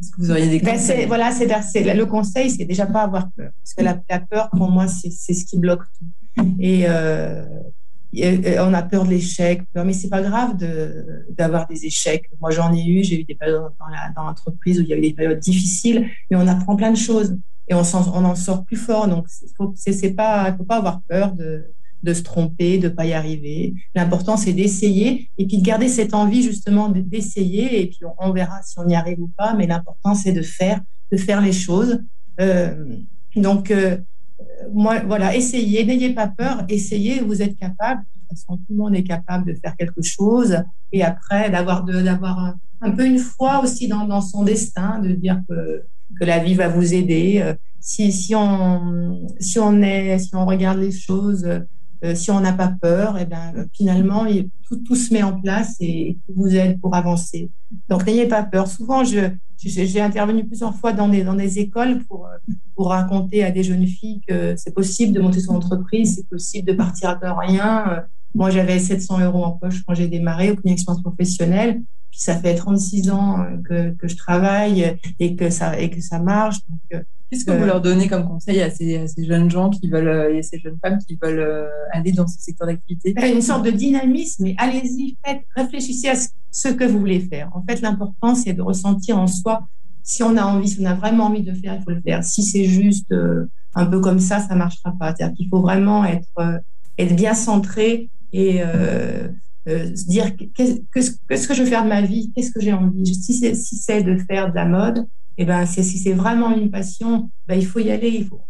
Est-ce 0.00 0.10
que 0.10 0.16
vous 0.18 0.30
auriez 0.30 0.48
des 0.48 0.60
ben, 0.60 0.74
conseils? 0.74 1.06
Voilà, 1.06 1.30
c'est 1.32 1.94
le 1.94 2.06
conseil, 2.06 2.50
c'est 2.50 2.64
déjà 2.64 2.86
pas 2.86 3.02
avoir 3.02 3.30
peur, 3.32 3.50
parce 3.62 3.74
que 3.74 3.82
la, 3.82 4.20
peur, 4.20 4.50
pour 4.50 4.70
moi, 4.70 4.86
c'est 4.88 5.10
ce 5.10 5.44
qui 5.44 5.58
bloque 5.58 5.82
tout. 5.98 6.44
Et, 6.58 6.84
euh, 6.88 7.44
on 8.14 8.72
a 8.72 8.82
peur 8.82 9.04
de 9.04 9.10
l'échec, 9.10 9.62
mais 9.74 9.92
c'est 9.92 10.08
pas 10.08 10.22
grave 10.22 10.56
d'avoir 11.36 11.66
des 11.68 11.84
échecs. 11.84 12.30
Moi, 12.40 12.50
j'en 12.50 12.72
ai 12.72 12.82
eu, 12.82 13.04
j'ai 13.04 13.20
eu 13.20 13.24
des 13.24 13.34
périodes 13.34 13.70
dans 14.16 14.24
l'entreprise 14.24 14.80
où 14.80 14.82
il 14.82 14.88
y 14.88 14.94
a 14.94 14.96
eu 14.96 15.02
des 15.02 15.12
périodes 15.12 15.40
difficiles, 15.40 16.08
mais 16.30 16.38
on 16.38 16.46
apprend 16.46 16.74
plein 16.74 16.90
de 16.90 16.96
choses 16.96 17.36
et 17.68 17.74
on, 17.74 17.80
en 17.80 18.34
sort 18.34 18.64
plus 18.64 18.76
fort. 18.76 19.08
Donc, 19.08 19.26
c'est 19.74 20.14
pas, 20.14 20.54
faut 20.56 20.64
pas 20.64 20.76
avoir 20.76 21.02
peur 21.02 21.32
de 21.32 21.64
de 22.02 22.14
se 22.14 22.22
tromper, 22.22 22.78
de 22.78 22.88
pas 22.88 23.06
y 23.06 23.12
arriver. 23.12 23.74
L'important, 23.94 24.36
c'est 24.36 24.52
d'essayer 24.52 25.30
et 25.36 25.46
puis 25.46 25.58
de 25.58 25.64
garder 25.64 25.88
cette 25.88 26.14
envie 26.14 26.42
justement 26.42 26.88
d'essayer 26.88 27.82
et 27.82 27.86
puis 27.86 28.00
on, 28.18 28.32
verra 28.32 28.62
si 28.62 28.78
on 28.78 28.88
y 28.88 28.94
arrive 28.94 29.20
ou 29.20 29.30
pas. 29.36 29.54
Mais 29.54 29.66
l'important, 29.66 30.14
c'est 30.14 30.32
de 30.32 30.42
faire, 30.42 30.80
de 31.10 31.16
faire 31.16 31.40
les 31.40 31.52
choses. 31.52 32.00
Euh, 32.40 32.96
donc, 33.34 33.70
euh, 33.70 33.98
moi, 34.72 35.00
voilà, 35.00 35.34
essayez, 35.34 35.84
n'ayez 35.84 36.14
pas 36.14 36.28
peur, 36.28 36.64
essayez, 36.68 37.20
vous 37.20 37.42
êtes 37.42 37.56
capable. 37.56 38.02
De 38.02 38.06
toute 38.28 38.38
façon, 38.38 38.58
tout 38.58 38.66
le 38.70 38.76
monde 38.76 38.94
est 38.94 39.04
capable 39.04 39.46
de 39.46 39.58
faire 39.58 39.76
quelque 39.76 40.02
chose 40.02 40.62
et 40.92 41.02
après 41.02 41.50
d'avoir 41.50 41.84
un, 42.80 42.90
peu 42.92 43.06
une 43.06 43.18
foi 43.18 43.60
aussi 43.62 43.88
dans, 43.88 44.06
dans, 44.06 44.20
son 44.20 44.44
destin, 44.44 45.00
de 45.00 45.12
dire 45.14 45.40
que, 45.48 45.82
que 46.18 46.24
la 46.24 46.38
vie 46.38 46.54
va 46.54 46.68
vous 46.68 46.94
aider. 46.94 47.40
Euh, 47.42 47.54
si, 47.80 48.12
si, 48.12 48.34
on, 48.34 49.26
si, 49.38 49.58
on 49.58 49.82
est, 49.82 50.18
si 50.18 50.34
on 50.34 50.44
regarde 50.44 50.78
les 50.78 50.90
choses 50.90 51.46
euh, 52.04 52.14
si 52.14 52.30
on 52.30 52.38
n'a 52.38 52.52
pas 52.52 52.68
peur, 52.68 53.18
et 53.18 53.22
eh 53.22 53.24
ben, 53.24 53.66
finalement, 53.72 54.24
tout, 54.68 54.76
tout, 54.84 54.94
se 54.94 55.12
met 55.12 55.24
en 55.24 55.40
place 55.40 55.74
et 55.80 56.16
tout 56.26 56.34
vous 56.36 56.54
aide 56.54 56.80
pour 56.80 56.94
avancer. 56.94 57.50
Donc, 57.88 58.06
n'ayez 58.06 58.26
pas 58.26 58.44
peur. 58.44 58.68
Souvent, 58.68 59.02
je, 59.02 59.30
j'ai 59.56 60.00
intervenu 60.00 60.46
plusieurs 60.46 60.76
fois 60.76 60.92
dans 60.92 61.08
des, 61.08 61.24
dans 61.24 61.34
des 61.34 61.58
écoles 61.58 62.04
pour, 62.04 62.28
pour 62.76 62.90
raconter 62.90 63.42
à 63.42 63.50
des 63.50 63.64
jeunes 63.64 63.86
filles 63.86 64.20
que 64.28 64.54
c'est 64.56 64.72
possible 64.72 65.12
de 65.12 65.20
monter 65.20 65.40
son 65.40 65.56
entreprise, 65.56 66.14
c'est 66.14 66.28
possible 66.28 66.68
de 66.68 66.74
partir 66.74 67.18
de 67.18 67.26
rien. 67.26 68.04
Moi, 68.32 68.50
j'avais 68.50 68.78
700 68.78 69.20
euros 69.20 69.42
en 69.42 69.52
poche 69.52 69.82
quand 69.84 69.94
j'ai 69.94 70.06
démarré, 70.06 70.52
aucune 70.52 70.70
expérience 70.70 71.02
professionnelle. 71.02 71.82
Ça 72.20 72.36
fait 72.36 72.54
36 72.54 73.10
ans 73.10 73.46
que, 73.64 73.90
que 73.90 74.08
je 74.08 74.16
travaille 74.16 74.96
et 75.18 75.36
que 75.36 75.50
ça, 75.50 75.78
et 75.78 75.88
que 75.88 76.00
ça 76.00 76.18
marche. 76.18 76.56
Donc, 76.68 77.02
Qu'est-ce 77.30 77.44
que 77.44 77.50
vous 77.50 77.66
leur 77.66 77.82
donnez 77.82 78.08
comme 78.08 78.26
conseil 78.26 78.62
à 78.62 78.70
ces, 78.70 79.06
jeunes 79.18 79.50
gens 79.50 79.68
qui 79.68 79.90
veulent, 79.90 80.08
euh, 80.08 80.34
et 80.34 80.42
ces 80.42 80.58
jeunes 80.58 80.78
femmes 80.82 80.98
qui 81.06 81.18
veulent 81.20 81.40
euh, 81.40 81.68
aller 81.92 82.12
dans 82.12 82.26
ce 82.26 82.38
secteur 82.40 82.66
d'activité? 82.66 83.14
Une 83.30 83.42
sorte 83.42 83.66
de 83.66 83.70
dynamisme, 83.70 84.44
mais 84.44 84.54
allez-y, 84.56 85.18
faites, 85.22 85.42
réfléchissez 85.54 86.08
à 86.08 86.14
ce 86.50 86.68
que 86.68 86.84
vous 86.84 86.98
voulez 86.98 87.20
faire. 87.20 87.50
En 87.54 87.62
fait, 87.62 87.82
l'important, 87.82 88.34
c'est 88.34 88.54
de 88.54 88.62
ressentir 88.62 89.18
en 89.18 89.26
soi 89.26 89.68
si 90.02 90.22
on 90.22 90.38
a 90.38 90.42
envie, 90.42 90.68
si 90.68 90.80
on 90.80 90.86
a 90.86 90.94
vraiment 90.94 91.24
envie 91.24 91.42
de 91.42 91.52
faire, 91.52 91.74
il 91.74 91.82
faut 91.82 91.90
le 91.90 92.00
faire. 92.00 92.24
Si 92.24 92.42
c'est 92.42 92.64
juste 92.64 93.12
euh, 93.12 93.44
un 93.74 93.84
peu 93.84 94.00
comme 94.00 94.20
ça, 94.20 94.40
ça 94.40 94.54
ne 94.54 94.58
marchera 94.60 94.94
pas. 94.98 95.14
C'est-à-dire 95.14 95.36
qu'il 95.36 95.48
faut 95.50 95.60
vraiment 95.60 96.06
être, 96.06 96.62
être 96.96 97.14
bien 97.14 97.34
centré 97.34 98.08
et 98.32 98.62
se 99.66 100.06
dire 100.06 100.32
qu'est-ce 100.54 101.46
que 101.46 101.54
je 101.54 101.62
veux 101.62 101.68
faire 101.68 101.84
de 101.84 101.88
ma 101.88 102.00
vie, 102.00 102.32
qu'est-ce 102.34 102.52
que 102.52 102.60
j'ai 102.60 102.72
envie. 102.72 103.14
Si 103.14 103.34
c'est 103.34 103.54
si 103.54 104.04
de 104.04 104.16
faire 104.18 104.50
de 104.50 104.54
la 104.54 104.64
mode, 104.64 105.06
et 105.36 105.42
eh 105.42 105.44
ben, 105.44 105.66
si 105.66 105.84
c'est 105.84 106.14
vraiment 106.14 106.50
une 106.50 106.70
passion, 106.70 107.30
ben, 107.46 107.54
il 107.54 107.64
faut 107.64 107.78
y 107.78 107.90
aller, 107.92 108.08
il 108.08 108.26
faut, 108.26 108.40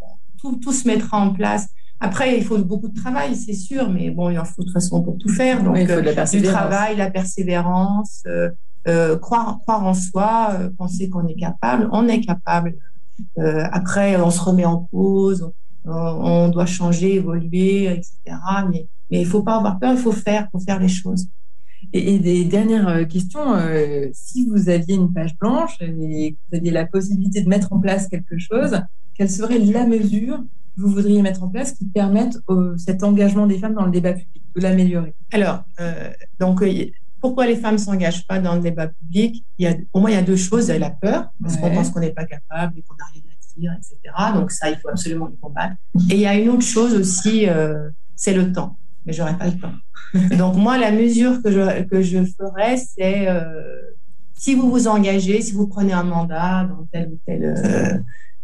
tout, 0.41 0.57
tout 0.57 0.73
se 0.73 0.87
mettra 0.89 1.19
en 1.19 1.35
place. 1.35 1.69
Après, 2.01 2.39
il 2.39 2.45
faut 2.45 2.57
beaucoup 2.59 2.89
de 2.89 2.99
travail, 2.99 3.35
c'est 3.35 3.53
sûr, 3.53 3.91
mais 3.91 4.11
bon, 4.11 4.31
il 4.31 4.39
en 4.39 4.45
faut 4.45 4.63
de 4.63 4.67
toute 4.67 4.73
façon 4.73 5.03
pour 5.03 5.19
tout 5.19 5.29
faire. 5.29 5.63
Donc, 5.63 5.77
il 5.79 5.87
faut 5.87 6.01
de 6.01 6.11
la 6.11 6.23
euh, 6.23 6.27
du 6.31 6.43
travail, 6.43 6.97
la 6.97 7.11
persévérance, 7.11 8.23
euh, 8.27 8.49
euh, 8.87 9.19
croire, 9.19 9.59
croire 9.61 9.85
en 9.85 9.95
soi, 9.95 10.51
euh, 10.53 10.71
penser 10.79 11.11
qu'on 11.11 11.27
est 11.27 11.35
capable. 11.35 11.89
On 11.93 12.09
est 12.09 12.21
capable. 12.21 12.75
Euh, 13.39 13.65
après, 13.73 14.17
on 14.17 14.31
se 14.31 14.41
remet 14.41 14.65
en 14.65 14.89
cause, 14.91 15.51
on, 15.85 15.91
on 15.91 16.49
doit 16.49 16.67
changer, 16.67 17.17
évoluer, 17.17 17.85
etc. 17.87 18.37
Mais, 18.71 18.87
mais 19.11 19.21
il 19.21 19.27
faut 19.27 19.43
pas 19.43 19.57
avoir 19.57 19.79
peur, 19.79 19.93
il 19.93 19.99
faut 19.99 20.13
faire, 20.13 20.49
faut 20.53 20.61
faire 20.61 20.79
les 20.79 20.89
choses. 20.89 21.27
Et, 21.93 22.19
des 22.19 22.45
dernières 22.45 22.89
euh, 22.89 23.05
questions, 23.05 23.55
euh, 23.55 24.09
si 24.13 24.47
vous 24.47 24.69
aviez 24.69 24.97
une 24.97 25.13
page 25.13 25.37
blanche 25.39 25.77
et 25.81 26.33
que 26.33 26.37
vous 26.51 26.57
aviez 26.57 26.71
la 26.71 26.87
possibilité 26.87 27.41
de 27.41 27.49
mettre 27.49 27.73
en 27.73 27.79
place 27.79 28.09
quelque 28.09 28.39
chose, 28.39 28.81
quelle 29.15 29.31
serait 29.31 29.59
la 29.59 29.87
mesure 29.87 30.39
que 30.77 30.83
vous 30.83 30.89
voudriez 30.89 31.23
mettre 31.23 31.43
en 31.43 31.49
place 31.49 31.73
qui 31.73 31.87
permette 31.87 32.39
cet 32.77 33.03
engagement 33.03 33.47
des 33.47 33.59
femmes 33.59 33.75
dans 33.75 33.85
le 33.85 33.91
débat 33.91 34.13
public, 34.13 34.43
de 34.55 34.61
l'améliorer? 34.61 35.15
Alors, 35.33 35.65
euh, 35.81 36.11
donc, 36.39 36.63
pourquoi 37.21 37.47
les 37.47 37.57
femmes 37.57 37.75
ne 37.75 37.81
s'engagent 37.81 38.27
pas 38.27 38.39
dans 38.39 38.55
le 38.55 38.61
débat 38.61 38.89
public? 38.89 39.45
Il 39.59 39.65
y 39.65 39.67
a, 39.67 39.75
Pour 39.93 40.01
moi, 40.01 40.11
il 40.11 40.15
y 40.15 40.17
a 40.17 40.23
deux 40.23 40.37
choses. 40.37 40.69
Il 40.69 40.73
y 40.73 40.77
a 40.77 40.79
la 40.79 40.91
peur, 40.91 41.31
parce 41.43 41.57
qu'on 41.57 41.71
pense 41.71 41.91
qu'on 41.91 42.01
n'est 42.01 42.13
pas 42.13 42.25
capable 42.25 42.79
et 42.79 42.83
qu'on 42.83 42.95
n'a 42.95 43.07
rien 43.13 43.23
à 43.23 43.59
dire, 43.59 43.73
etc. 43.77 44.15
Donc 44.35 44.51
ça, 44.53 44.71
il 44.71 44.77
faut 44.77 44.89
absolument 44.89 45.27
le 45.27 45.37
combattre. 45.41 45.75
Et 46.11 46.15
il 46.15 46.21
y 46.21 46.27
a 46.27 46.35
une 46.35 46.51
autre 46.51 46.63
chose 46.63 46.95
aussi, 46.95 47.49
euh, 47.49 47.91
c'est 48.15 48.35
le 48.35 48.53
temps. 48.53 48.77
Mais 49.09 49.15
j'aurais 49.15 49.39
pas 49.39 49.47
le 49.47 49.59
temps. 49.59 50.37
Donc 50.37 50.57
moi, 50.57 50.77
la 50.77 50.93
mesure 50.93 51.43
que 51.43 51.51
je, 51.51 51.83
que 51.85 52.03
je 52.03 52.19
ferais, 52.25 52.77
c'est 52.77 53.27
euh, 53.27 53.63
si 54.35 54.55
vous 54.55 54.71
vous 54.71 54.87
engagez, 54.87 55.41
si 55.41 55.53
vous 55.53 55.67
prenez 55.67 55.95
un 55.95 56.05
mandat 56.05 56.65
dans 56.65 56.87
tel 56.93 57.09
ou 57.09 57.19
tel 57.27 57.43
euh, 57.43 57.99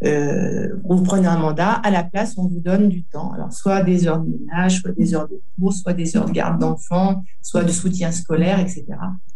euh, 0.04 0.68
vous 0.84 1.02
prenez 1.02 1.26
un 1.26 1.38
mandat, 1.38 1.72
à 1.72 1.90
la 1.90 2.02
place, 2.02 2.36
on 2.38 2.48
vous 2.48 2.60
donne 2.60 2.88
du 2.88 3.04
temps. 3.04 3.32
Alors, 3.32 3.52
soit 3.52 3.82
des 3.82 4.06
heures 4.06 4.20
de 4.20 4.28
ménage, 4.28 4.80
soit 4.80 4.92
des 4.92 5.14
heures 5.14 5.28
de 5.28 5.40
cours, 5.58 5.74
soit 5.74 5.92
des 5.92 6.16
heures 6.16 6.26
de 6.26 6.32
garde 6.32 6.58
d'enfants, 6.58 7.22
soit 7.42 7.62
de 7.62 7.70
soutien 7.70 8.10
scolaire, 8.10 8.58
etc. 8.58 8.84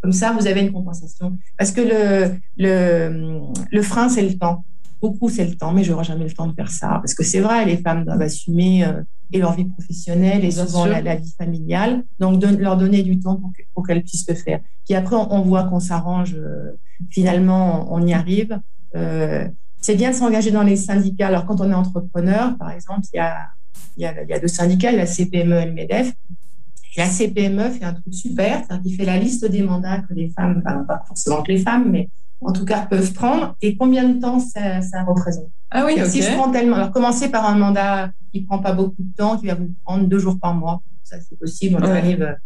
Comme 0.03 0.13
ça, 0.13 0.33
vous 0.33 0.47
avez 0.47 0.63
une 0.63 0.73
compensation. 0.73 1.39
Parce 1.59 1.73
que 1.73 1.81
le, 1.83 2.39
le, 2.57 3.41
le 3.71 3.83
frein, 3.83 4.09
c'est 4.09 4.23
le 4.23 4.37
temps. 4.37 4.65
Beaucoup, 5.01 5.29
c'est 5.29 5.45
le 5.45 5.55
temps, 5.55 5.73
mais 5.73 5.85
je 5.85 5.93
n'aurai 5.93 6.05
jamais 6.05 6.25
le 6.25 6.33
temps 6.33 6.47
de 6.47 6.55
faire 6.55 6.71
ça. 6.71 6.89
Parce 6.89 7.15
que 7.15 7.23
c'est 7.23 7.41
vrai, 7.41 7.65
les 7.65 7.77
femmes 7.77 8.05
doivent 8.05 8.23
assumer 8.23 8.85
euh, 8.85 9.03
et 9.33 9.39
leur 9.39 9.55
vie 9.55 9.67
professionnelle 9.67 10.45
et 10.45 10.51
souvent 10.51 10.87
la, 10.87 11.15
vie 11.15 11.33
familiale. 11.39 12.05
Donc, 12.19 12.41
de, 12.41 12.49
leur 12.57 12.77
donner 12.77 13.03
du 13.03 13.21
temps 13.21 13.41
pour, 13.75 13.87
qu'elles 13.87 14.03
puissent 14.03 14.29
le 14.29 14.35
faire. 14.35 14.61
Puis 14.87 14.95
après, 14.97 15.17
on, 15.17 15.43
voit 15.43 15.65
qu'on 15.65 15.81
s'arrange. 15.81 16.35
Euh, 16.35 16.73
finalement, 17.11 17.87
on 17.93 18.05
y 18.05 18.13
arrive. 18.13 18.59
Euh, 18.97 19.47
c'est 19.81 19.95
bien 19.95 20.11
de 20.11 20.17
s'engager 20.17 20.51
dans 20.51 20.65
les 20.65 20.77
syndicats. 20.77 21.29
Alors, 21.29 21.47
quand 21.47 21.61
on 21.61 21.71
est 21.71 21.75
entrepreneur, 21.75 22.57
par 22.59 22.71
exemple, 22.73 23.03
il 23.13 23.19
y 23.19 23.21
a, 23.21 23.49
il 23.97 24.03
y 24.03 24.07
a, 24.07 24.23
il 24.23 24.29
y 24.29 24.33
a 24.33 24.41
deux 24.41 24.49
syndicats, 24.49 24.91
la 24.91 25.07
CPME 25.07 25.61
et 25.61 25.67
le 25.67 25.73
MEDEF. 25.73 26.13
la 26.97 27.07
CPME 27.07 27.71
fait 27.71 27.85
un 27.85 27.93
truc 27.93 28.13
super, 28.13 28.65
c'est-à-dire 28.65 28.83
qu'il 28.83 28.97
fait 28.97 29.05
la 29.05 29.19
liste 29.19 29.45
des 29.45 29.63
mandats 29.63 29.99
que 30.01 30.15
les 30.15 30.31
femmes, 30.31 30.63
enfin, 30.65 30.85
pas 30.85 31.05
forcément 31.07 31.43
que 31.43 31.53
les 31.53 31.59
femmes, 31.59 31.89
mais 31.91 32.09
en 32.41 32.53
tout 32.53 32.65
cas 32.65 32.87
peuvent 32.87 33.13
prendre 33.13 33.57
et 33.63 33.77
combien 33.77 34.09
de 34.09 34.21
temps 34.21 34.39
ça, 34.39 34.81
ça 34.81 35.03
représente. 35.03 35.51
Ah 35.71 35.85
oui, 35.85 35.95
Si 36.07 36.23
je 36.23 36.33
prends 36.35 36.51
tellement, 36.51 36.77
alors 36.77 36.93
commencer 36.93 37.29
par 37.31 37.47
un 37.47 37.57
mandat 37.57 38.11
qui 38.33 38.43
prend 38.43 38.59
pas 38.59 38.73
beaucoup 38.73 39.03
de 39.03 39.15
temps, 39.17 39.39
qui 39.39 39.47
va 39.47 39.55
vous 39.55 39.71
prendre 39.85 40.07
deux 40.07 40.19
jours 40.19 40.39
par 40.41 40.55
mois, 40.55 40.81
ça 41.05 41.17
c'est 41.21 41.39
possible, 41.39 41.77
on 41.81 41.85
arrive. 41.85 42.37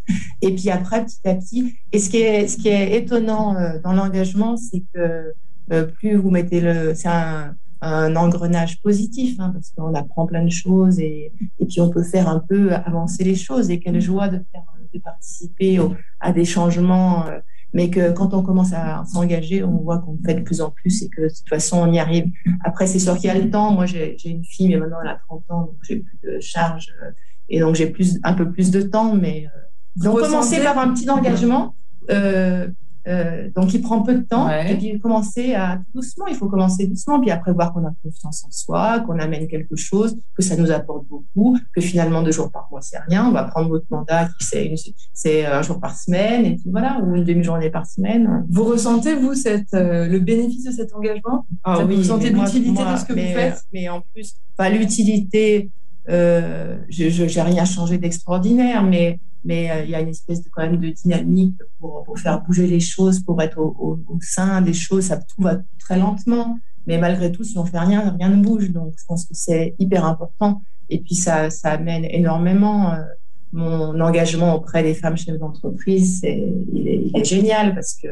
Et 0.40 0.55
puis 0.55 0.70
après, 0.70 1.05
petit 1.05 1.20
à 1.24 1.35
petit. 1.35 1.74
Et 1.92 1.98
ce 1.98 2.09
qui 2.09 2.18
est, 2.18 2.48
ce 2.48 2.57
qui 2.57 2.68
est 2.68 2.96
étonnant 2.96 3.57
euh, 3.57 3.78
dans 3.83 3.92
l'engagement, 3.92 4.57
c'est 4.57 4.83
que 4.94 5.35
euh, 5.72 5.85
plus 5.85 6.16
vous 6.16 6.31
mettez 6.31 6.61
le, 6.61 6.94
c'est 6.94 7.09
un, 7.09 7.55
un, 7.81 8.16
engrenage 8.16 8.81
positif 8.81 9.38
hein, 9.40 9.50
parce 9.52 9.70
qu'on 9.70 9.94
apprend 9.94 10.26
plein 10.26 10.44
de 10.44 10.50
choses 10.50 10.98
et, 11.00 11.33
et, 11.59 11.66
puis 11.66 11.81
on 11.81 11.90
peut 11.90 12.02
faire 12.02 12.28
un 12.28 12.40
peu 12.40 12.72
avancer 12.72 13.24
les 13.24 13.35
choses. 13.35 13.70
Et 13.70 13.78
quelle 13.78 14.00
joie 14.00 14.28
de 14.28 14.42
faire, 14.52 14.62
de 14.92 14.98
participer 14.98 15.78
à 16.20 16.33
des 16.33 16.44
changements. 16.44 17.26
Euh, 17.72 17.74
mais 17.74 17.90
que 17.90 18.12
quand 18.12 18.35
on 18.35 18.42
commence 18.42 18.72
à 18.72 19.04
s'engager, 19.06 19.64
on 19.64 19.78
voit 19.78 19.98
qu'on 19.98 20.18
fait 20.24 20.35
de 20.35 20.42
plus 20.42 20.61
en 20.61 20.70
plus 20.70 21.02
et 21.02 21.08
que 21.08 21.22
de 21.22 21.28
toute 21.28 21.48
façon, 21.48 21.78
on 21.78 21.92
y 21.92 21.98
arrive. 21.98 22.26
Après, 22.64 22.87
c'est 22.87 22.98
sûr 22.98 23.16
qu'il 23.16 23.26
y 23.26 23.30
a 23.30 23.38
le 23.38 23.50
temps. 23.50 23.72
Moi, 23.72 23.87
j'ai 23.87 24.16
une 24.24 24.44
fille, 24.44 24.68
mais 24.68 24.76
maintenant, 24.76 24.98
elle 25.02 25.11
a 25.11 25.18
30 25.28 25.44
ans, 25.50 25.61
donc 25.62 25.76
j'ai 25.82 25.96
plus 25.96 26.18
de 26.22 26.40
charges 26.40 26.92
euh, 27.02 27.11
et 27.48 27.61
donc 27.61 27.74
j'ai 27.74 27.87
plus, 27.87 28.18
un 28.22 28.35
peu 28.35 28.50
plus 28.50 28.70
de 28.70 28.82
temps. 28.82 29.14
Mais 29.14 29.46
donc, 29.96 30.20
commencer 30.20 30.62
par 30.62 30.78
un 30.78 30.92
petit 30.92 31.08
engagement. 31.11 31.74
Euh, 32.11 32.68
euh, 33.09 33.51
donc, 33.55 33.75
il 33.75 33.83
prend 33.83 34.03
peu 34.03 34.15
de 34.15 34.23
temps. 34.23 34.49
Et 34.49 34.77
puis, 34.77 34.99
commencer 35.01 35.55
à 35.55 35.81
doucement, 35.95 36.27
il 36.27 36.37
faut 36.37 36.49
commencer 36.49 36.87
doucement. 36.87 37.21
Puis 37.21 37.31
après, 37.31 37.53
voir 37.53 37.73
qu'on 37.73 37.85
a 37.87 37.93
confiance 38.03 38.45
en 38.45 38.51
soi, 38.51 39.01
qu'on 39.01 39.19
amène 39.19 39.49
quelque 39.49 39.77
chose, 39.77 40.17
que 40.37 40.43
ça 40.43 40.57
nous 40.57 40.71
apporte 40.71 41.07
beaucoup, 41.09 41.59
que 41.75 41.81
finalement, 41.81 42.23
deux 42.23 42.33
jours 42.33 42.51
par 42.51 42.69
mois, 42.71 42.81
c'est 42.81 42.99
rien. 43.09 43.27
On 43.27 43.33
va 43.33 43.45
prendre 43.45 43.69
votre 43.69 43.87
mandat 43.91 44.29
qui 44.38 44.47
c'est 45.12 45.47
un 45.47 45.62
jour 45.62 45.81
par 45.81 45.97
semaine, 45.97 46.45
et 46.45 46.57
puis 46.57 46.71
voilà, 46.71 47.01
ou 47.01 47.15
une 47.15 47.25
demi-journée 47.25 47.71
par 47.71 47.87
semaine. 47.87 48.45
Vous 48.51 48.65
ressentez, 48.65 49.15
vous, 49.15 49.35
cette, 49.35 49.75
euh, 49.75 50.07
le 50.07 50.19
bénéfice 50.19 50.65
de 50.65 50.71
cet 50.71 50.95
engagement? 50.95 51.47
Ah, 51.65 51.85
oui, 51.85 51.97
Vous 51.97 52.05
sentez 52.05 52.31
l'utilité 52.31 52.83
de 52.83 52.97
ce 52.97 53.05
que 53.05 53.12
mais, 53.12 53.29
vous 53.29 53.38
faites? 53.38 53.62
Mais 53.73 53.88
en 53.88 54.03
plus, 54.12 54.35
pas 54.57 54.69
l'utilité, 54.69 55.71
euh, 56.09 56.79
je 56.88 57.23
n'ai 57.23 57.43
rien 57.43 57.65
changé 57.65 57.99
d'extraordinaire, 57.99 58.83
mais 58.83 59.19
mais 59.44 59.70
euh, 59.70 59.85
il 59.85 59.90
y 59.90 59.94
a 59.94 60.00
une 60.00 60.09
espèce 60.09 60.42
de, 60.42 60.48
quand 60.50 60.62
même 60.62 60.78
de 60.78 60.88
dynamique 60.88 61.57
pour, 61.81 62.07
faire 62.18 62.42
bouger 62.42 62.66
les 62.66 62.81
choses, 62.81 63.20
pour 63.20 63.40
être 63.42 63.59
au, 63.59 63.98
sein 64.20 64.61
des 64.61 64.74
choses. 64.74 65.07
Ça, 65.07 65.16
tout 65.16 65.42
va 65.42 65.59
très 65.78 65.98
lentement, 65.98 66.59
mais 66.87 66.98
malgré 66.98 67.33
tout, 67.33 67.44
si 67.44 67.59
on 67.59 67.64
fait 67.64 67.78
rien, 67.78 68.16
rien 68.18 68.28
ne 68.28 68.42
bouge. 68.42 68.70
Donc, 68.70 68.94
je 68.98 69.05
pense 69.07 69.24
que 69.24 69.35
c'est 69.35 69.74
hyper 69.78 70.05
important. 70.05 70.62
Et 70.88 71.00
puis, 71.00 71.14
ça, 71.14 71.48
amène 71.64 72.05
énormément. 72.05 72.92
Euh, 72.92 73.02
mon 73.55 74.00
engagement 74.00 74.55
auprès 74.55 74.83
des 74.83 74.94
femmes 74.94 75.18
chefs 75.18 75.38
d'entreprise, 75.38 76.20
c'est, 76.20 76.42
il, 76.72 76.88
est, 76.88 77.22
génial 77.22 77.74
parce 77.74 77.94
que 78.02 78.09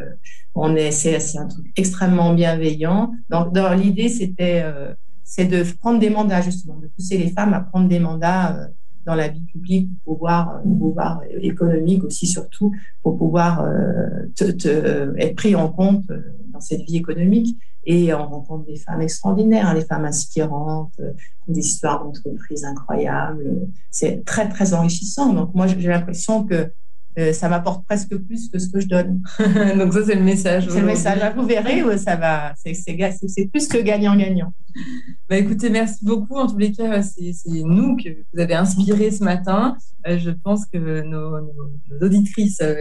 on 0.54 0.76
est, 0.76 0.90
c'est, 0.90 1.16
un 1.38 1.46
truc 1.46 1.64
extrêmement 1.76 2.34
bienveillant. 2.34 3.12
Donc, 3.30 3.56
l'idée, 3.78 4.10
c'était, 4.10 4.60
euh, 4.62 4.92
c'est 5.24 5.46
de 5.46 5.64
prendre 5.78 5.98
des 5.98 6.10
mandats 6.10 6.42
justement, 6.42 6.76
de 6.76 6.88
pousser 6.88 7.16
les 7.16 7.30
femmes 7.30 7.54
à 7.54 7.60
prendre 7.60 7.88
des 7.88 8.00
mandats 8.00 8.68
dans 9.10 9.16
la 9.16 9.28
vie 9.28 9.40
publique, 9.40 9.90
pour 10.04 10.14
pouvoir, 10.14 10.62
pouvoir 10.62 11.20
économique 11.40 12.04
aussi 12.04 12.26
surtout, 12.28 12.72
pour 13.02 13.18
pouvoir 13.18 13.64
euh, 13.64 15.12
être 15.18 15.34
pris 15.34 15.56
en 15.56 15.68
compte 15.68 16.04
euh, 16.10 16.20
dans 16.52 16.60
cette 16.60 16.82
vie 16.82 16.96
économique. 16.96 17.58
Et 17.84 18.14
on 18.14 18.28
rencontre 18.28 18.66
des 18.66 18.76
femmes 18.76 19.00
extraordinaires, 19.00 19.66
hein, 19.66 19.74
des 19.74 19.84
femmes 19.84 20.04
inspirantes, 20.04 20.92
euh, 21.00 21.12
des 21.48 21.60
histoires 21.60 22.04
d'entreprise 22.04 22.64
incroyables. 22.64 23.66
C'est 23.90 24.24
très, 24.24 24.48
très 24.48 24.74
enrichissant. 24.74 25.32
Donc 25.32 25.54
moi, 25.56 25.66
j'ai 25.66 25.88
l'impression 25.88 26.44
que 26.44 26.70
euh, 27.18 27.32
ça 27.32 27.48
m'apporte 27.48 27.84
presque 27.86 28.16
plus 28.16 28.48
que 28.48 28.58
ce 28.58 28.68
que 28.68 28.80
je 28.80 28.86
donne. 28.86 29.20
Donc 29.78 29.92
ça, 29.92 30.04
c'est 30.04 30.14
le 30.14 30.22
message. 30.22 30.68
C'est 30.68 30.80
le 30.80 30.86
message. 30.86 31.20
Vous 31.36 31.44
verrez, 31.44 31.82
ça 31.98 32.16
va. 32.16 32.54
C'est 32.56 33.46
plus 33.46 33.66
que 33.66 33.78
gagnant-gagnant. 33.78 34.52
Bah, 35.28 35.36
écoutez, 35.36 35.70
merci 35.70 36.04
beaucoup. 36.04 36.36
En 36.36 36.46
tous 36.46 36.58
les 36.58 36.72
cas, 36.72 37.02
c'est 37.02 37.32
nous 37.64 37.96
que 37.96 38.10
vous 38.32 38.40
avez 38.40 38.54
inspiré 38.54 39.10
ce 39.10 39.24
matin. 39.24 39.76
Euh, 40.06 40.18
je 40.18 40.30
pense 40.30 40.66
que 40.66 41.02
nos, 41.02 41.40
nos, 41.40 42.06
auditrices 42.06 42.60
euh, 42.62 42.76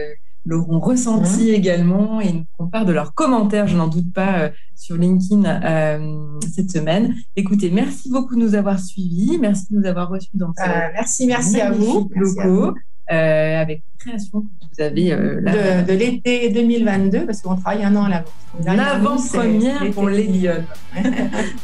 l'auront 0.46 0.78
ressenti 0.78 1.50
mmh. 1.50 1.54
également 1.54 2.20
et 2.20 2.32
nous 2.32 2.66
part 2.68 2.86
de 2.86 2.92
leurs 2.92 3.14
commentaires, 3.14 3.66
je 3.66 3.76
n'en 3.76 3.88
doute 3.88 4.12
pas, 4.12 4.52
sur 4.76 4.96
LinkedIn 4.96 5.42
cette 6.54 6.70
semaine. 6.70 7.14
Écoutez, 7.36 7.70
merci 7.70 8.08
beaucoup 8.10 8.36
de 8.36 8.40
nous 8.40 8.54
avoir 8.54 8.78
suivis. 8.78 9.38
Merci 9.38 9.66
de 9.70 9.80
nous 9.80 9.86
avoir 9.86 10.08
reçus 10.08 10.30
dans 10.34 10.52
ce 10.56 10.62
Merci, 10.94 11.26
merci 11.26 11.60
à 11.60 11.72
vous. 11.72 12.08
Locaux. 12.14 12.74
Euh, 13.10 13.60
avec 13.60 13.82
création 13.98 14.42
que 14.42 14.46
vous 14.46 14.82
avez 14.82 15.12
euh, 15.12 15.82
de, 15.82 15.92
l'été 15.92 16.48
2022 16.50 17.26
parce 17.26 17.42
qu'on 17.42 17.56
travaille 17.56 17.82
un 17.82 17.96
an 17.96 18.04
à 18.04 18.08
l'avance. 18.08 18.30
L'avant-première 18.64 19.90
pour 19.90 20.08
les 20.08 20.28
Lyon. 20.28 20.64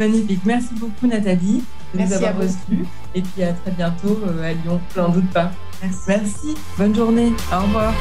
Magnifique. 0.01 0.41
Merci 0.45 0.75
beaucoup 0.75 1.07
Nathalie 1.07 1.63
de 1.95 1.99
Merci 1.99 2.15
nous 2.15 2.25
avoir 2.25 2.43
reçus. 2.43 2.85
Et 3.15 3.23
puis 3.23 3.45
à 3.45 3.53
très 3.53 3.71
bientôt 3.71 4.19
euh, 4.27 4.43
à 4.43 4.53
Lyon, 4.55 4.81
je 4.93 5.01
n'en 5.01 5.11
doute 5.11 5.31
pas. 5.31 5.53
Merci. 5.83 5.99
Merci. 6.09 6.55
Bonne 6.77 6.95
journée. 6.97 7.33
Au 7.53 7.63
revoir. 7.63 7.95